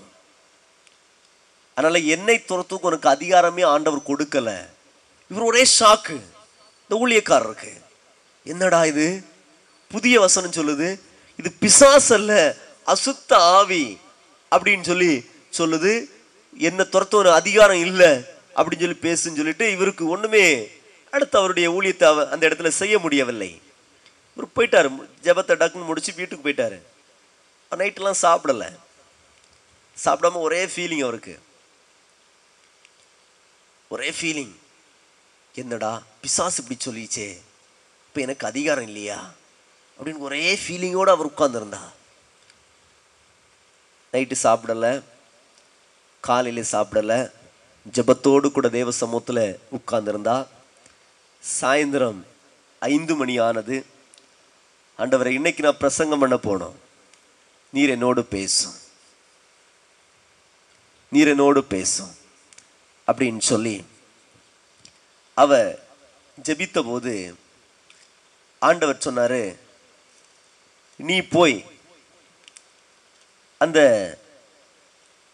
[1.75, 4.67] அதனால என்னை துரத்துக்கு உனக்கு அதிகாரமே ஆண்டவர் கொடுக்கல.
[5.29, 6.19] இவர் ஒரே ஷாக்கு
[6.89, 7.81] இந்த ஊழியக்காரருக்கு.
[8.43, 9.23] என்னடா இது?
[9.89, 10.99] புதிய வசனம் சொல்லுது
[11.37, 12.55] இது பிசாஸ் அல்ல
[12.85, 13.97] அசுத்த ஆவி
[14.51, 16.05] அப்படின்னு சொல்லி சொல்லுது.
[16.57, 18.11] என்ன துரத்த ஒரு அதிகாரம் இல்லை
[18.55, 20.67] அப்படின்னு சொல்லி பேசுன்னு சொல்லிட்டு இவருக்கு ஒன்றுமே
[21.11, 23.61] அடுத்து அவருடைய ஊழியத்தை அந்த இடத்துல செய்ய முடியவில்லை.
[24.35, 25.07] இவர் போயிட்டாரு.
[25.23, 26.81] ஜெபத்தை டக்குன்னு முடிச்சு வீட்டுக்கு போயிட்டாரு.
[27.75, 28.79] நைட்டெலாம் சாப்பிடல.
[30.05, 31.39] சாப்பிடாம ஒரே ஃபீலிங் அவருக்கு.
[33.87, 34.55] ஒரே ஃபீலிங்
[35.55, 37.41] என்னடா பிசாசு இப்படி சொல்லிச்சே.
[38.07, 39.31] இப்போ எனக்கு அதிகாரம் இல்லையா?
[39.99, 41.79] அப்படின்னு ஒரே ஃபீலிங்கோட அவர் உட்காந்துருந்தா
[44.13, 45.01] நைட்டு சாப்பிடல.
[46.19, 47.31] காலையில் சாப்பிடல.
[47.93, 50.47] ஜெபத்தோடு கூட தேவ சமூகத்தில் உட்கார்ந்திருந்தா.
[51.61, 52.23] சாயந்தரம்
[52.79, 53.85] ஐந்து மணி ஆனது.
[54.97, 56.75] ஆண்டவரை இன்னைக்கு நான் பிரசங்கம் பண்ண போனோம்.
[57.69, 58.73] நீர் என்னோடு பேசும்.
[61.09, 62.15] நீர் என்னோடு பேசும்.
[63.07, 63.85] அப்படின்னு சொல்லி
[65.33, 65.75] அவ
[66.43, 67.35] ஜெபித்த போது
[68.59, 69.57] ஆண்டவர் சொன்னாரு
[70.95, 71.65] நீ போய்
[73.57, 73.79] அந்த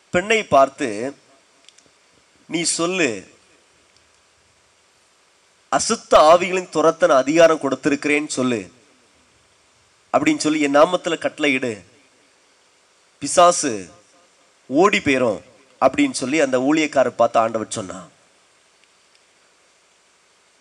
[0.10, 1.16] பெண்ணை பார்த்து
[2.48, 3.32] நீ சொல்லு.
[5.72, 8.72] அசுத்த ஆவிகளின் துரத்தன நான் அதிகாரம் கொடுத்திருக்கிறேன்னு சொல்லு.
[10.14, 11.74] அப்படின்னு சொல்லி என் நாமத்தில் கட்டளையிடு
[13.22, 13.72] பிசாசு
[14.70, 15.40] ஓடி போயிரும்
[15.82, 18.08] அப்படின்னு சொல்லி அந்த ஊழியக்காரர் பார்த்து ஆண்டவர் சொன்னான்.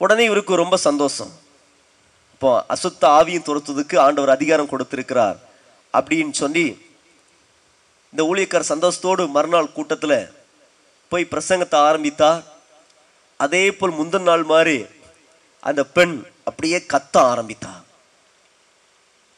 [0.00, 1.32] உடனே இவருக்கு ரொம்ப சந்தோஷம்.
[2.32, 5.38] இப்போ அசுத்த ஆவியும் துரத்துவதுக்கு ஆண்டவர் அதிகாரம் கொடுத்திருக்கிறார்
[5.94, 6.66] அப்படின்னு சொல்லி
[8.12, 10.18] இந்த ஊழியக்காரர் சந்தோஷத்தோடு மறுநாள் கூட்டத்தில்
[11.12, 12.42] போய் பிரசங்கத்தை ஆரம்பித்தார்
[13.36, 14.78] அதே போல் முந்தின நாள் மாதிரி
[15.62, 17.84] அந்த பெண் அப்படியே கத்த ஆரம்பித்தார்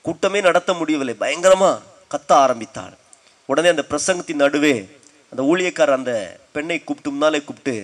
[0.07, 1.15] கூட்டமே நடத்த முடியவில்லை.
[1.23, 1.83] பயங்கரமாக
[2.13, 2.95] கத்த ஆரம்பித்தாள்
[3.51, 4.75] உடனே அந்த பிரசங்கத்தின் நடுவே
[5.33, 6.15] அந்த ஊழியக்காரர் அந்த
[6.55, 7.75] பெண்ணை கூப்பிட்டு முன்னாலே கூப்பிட்டு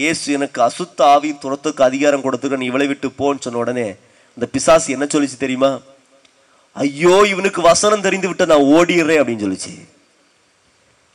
[0.00, 3.86] இயேசு எனக்கு அசுத்த ஆவியும் துரத்துக்கு அதிகாரம் கொடுத்துருக்க நீ இவளை விட்டு போன்னு சொன்ன உடனே
[4.36, 5.70] அந்த பிசாசு என்ன சொல்லிச்சு தெரியுமா?
[6.82, 9.74] ஐயோ இவனுக்கு வசனம் தெரிந்து விட்டு நான் ஓடிடுறேன் அப்படின்னு சொல்லிச்சு.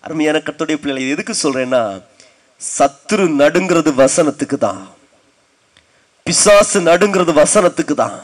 [0.04, 1.82] அருமையான கத்துடைய பிள்ளைகளை எதுக்கு சொல்றேன்னா
[2.62, 4.84] சத்துரு நடுங்கிறது வசனத்துக்கு தான்.
[6.28, 8.18] பிசாசு நடுங்கிறது வசனத்துக்கு தான்.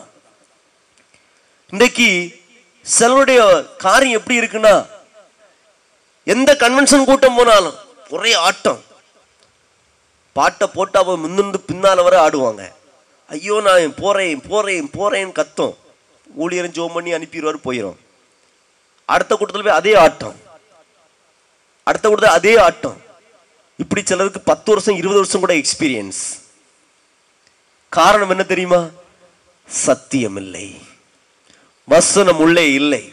[1.73, 2.07] இன்றைக்கு
[2.85, 3.39] சிலருடைய
[3.83, 4.73] காரியம் எப்படி இருக்குன்னா
[6.33, 7.77] எந்த கன்வென்ஷன் கூட்டம் போனாலும்
[8.15, 8.81] ஒரே ஆட்டம்.
[10.33, 12.63] பாட்டை போட்டு அவன் முன்னிருந்து பின்னால் வர ஆடுவாங்க.
[13.29, 15.73] ஐயோ நான் போகிறேன் போகிறேன் போகிறேன்னு கத்தும்.
[16.41, 17.97] ஊழியரும் ஜோம் பண்ணி அனுப்பிடுவார் போயிடும்
[19.05, 20.37] அடுத்த கூட்டத்தில் போய் அதே ஆட்டம்.
[21.87, 22.97] அடுத்த கூட்டத்தில் அதே ஆட்டம்.
[23.83, 26.23] இப்படி சிலருக்கு பத்து வருஷம் இருபது வருஷம் கூட எக்ஸ்பீரியன்ஸ்
[27.89, 28.83] காரணம் என்ன தெரியுமா?
[29.69, 30.67] சத்தியம் இல்லை
[31.87, 33.03] வசனம் உள்ளே இல்லை.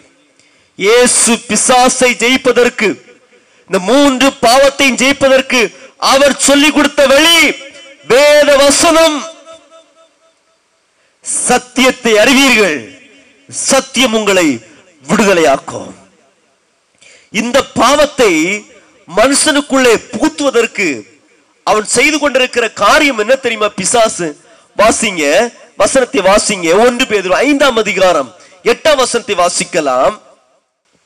[0.78, 2.88] இயேசு பிசாசை ஜெயிப்பதற்கு
[3.66, 5.60] இந்த மூன்று பாவத்தையும் ஜெயிப்பதற்கு
[6.12, 7.38] அவர் சொல்லிக் கொடுத்த வழி
[8.12, 9.16] வேத வசனம்.
[11.48, 12.78] சத்தியத்தை அறிவீர்கள்
[13.48, 14.46] சத்தியம் உங்களை
[15.08, 15.90] விடுதலையாக்கும்.
[17.40, 18.32] இந்த பாவத்தை
[19.18, 20.88] மனுஷனுக்குள்ளே புகுத்துவதற்கு
[21.66, 24.28] அவன் செய்து கொண்டிருக்கிற காரியம் என்ன தெரியுமா பிசாசு?
[24.80, 25.24] வாசிங்க
[25.82, 26.68] வசனத்தை வாசிங்க.
[26.84, 28.30] ஒன்று பேதுரு ஐந்தாம் அதிகாரம்
[28.64, 30.20] எட்டாம் வசனத்தை வாசிக்கலாம்.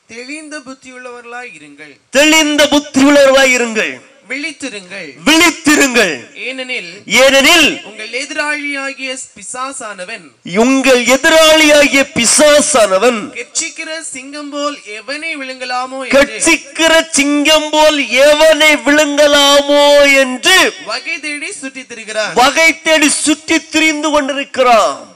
[0.06, 1.96] தெளிந்த புத்தியுள்ளவர்களாய் இருங்கள்.
[2.10, 4.00] தெளிந்த புத்தியுள்ளவர்களாய் இருங்கள்.
[4.28, 5.12] விழித்திருங்கள்.
[5.26, 6.34] விழித்திருங்கள்.
[6.34, 17.70] ஏனெனில் ஏனெனில் உங்கள் எதிராளியாகிய பிசாசானவன் உங்கள் எதிராளியாகிய பிசாசானவன் கெச்சிக்கிற சிங்கம் போல் எவனை விழுங்கலாமோ கட்சிக்கிற சிங்கம்
[17.70, 22.34] போல் எவனை விழுங்கலாமோ என்று வகை தேடி சுற்றித் திரிகிறான்.
[22.34, 25.13] வகை தேடி சுற்றி திரிந்து கொண்டிருக்கிறான்.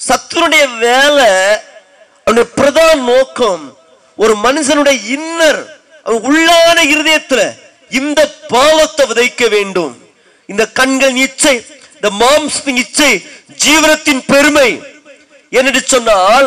[0.00, 1.30] சத்துருடைய வேலை
[2.26, 3.76] அவனுடைய பிரதான நோக்கம்
[4.14, 5.60] ஒரு மனுஷனுடைய இன்னர்
[6.04, 7.40] அவன் உள்ளான இருதயத்துல
[7.90, 9.94] இந்த பாவத்தை விதைக்க வேண்டும்.
[10.46, 11.54] இந்த கண்கள் இச்சை
[11.94, 13.10] இந்த மாம்சத்தின் இச்சை
[13.64, 14.70] ஜீவனத்தின் பெருமை.
[15.52, 16.46] என்று சொன்னால்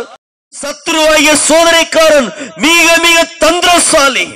[0.54, 4.28] சத்ருவாகிய சோதனைக்காரன் மிக மிக தந்திரசாலி.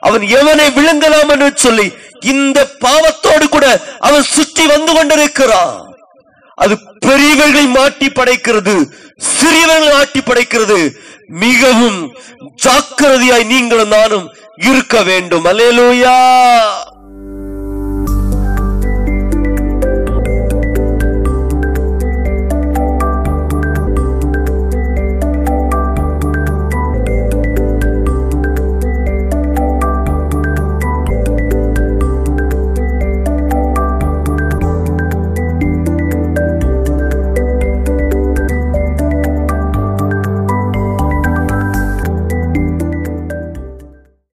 [0.00, 1.86] அவன் எவனை விழுங்கலாம் என்று சொல்லி
[2.20, 3.66] இந்த பாவத்தோடு கூட
[3.98, 5.93] அவன் சுற்றி வந்து கொண்டிருக்கிறான்.
[6.54, 8.90] அது பெரியவர்களை மாட்டி படைக்கிறது
[9.40, 10.94] சிறியவர்களை மாட்டி படைக்கிறது.
[11.26, 12.12] மிகவும்
[12.64, 15.44] ஜாக்கிரதையாய் நீங்களும் நானும் இருக்க வேண்டும்.
[15.44, 16.16] அல்லேலூயா!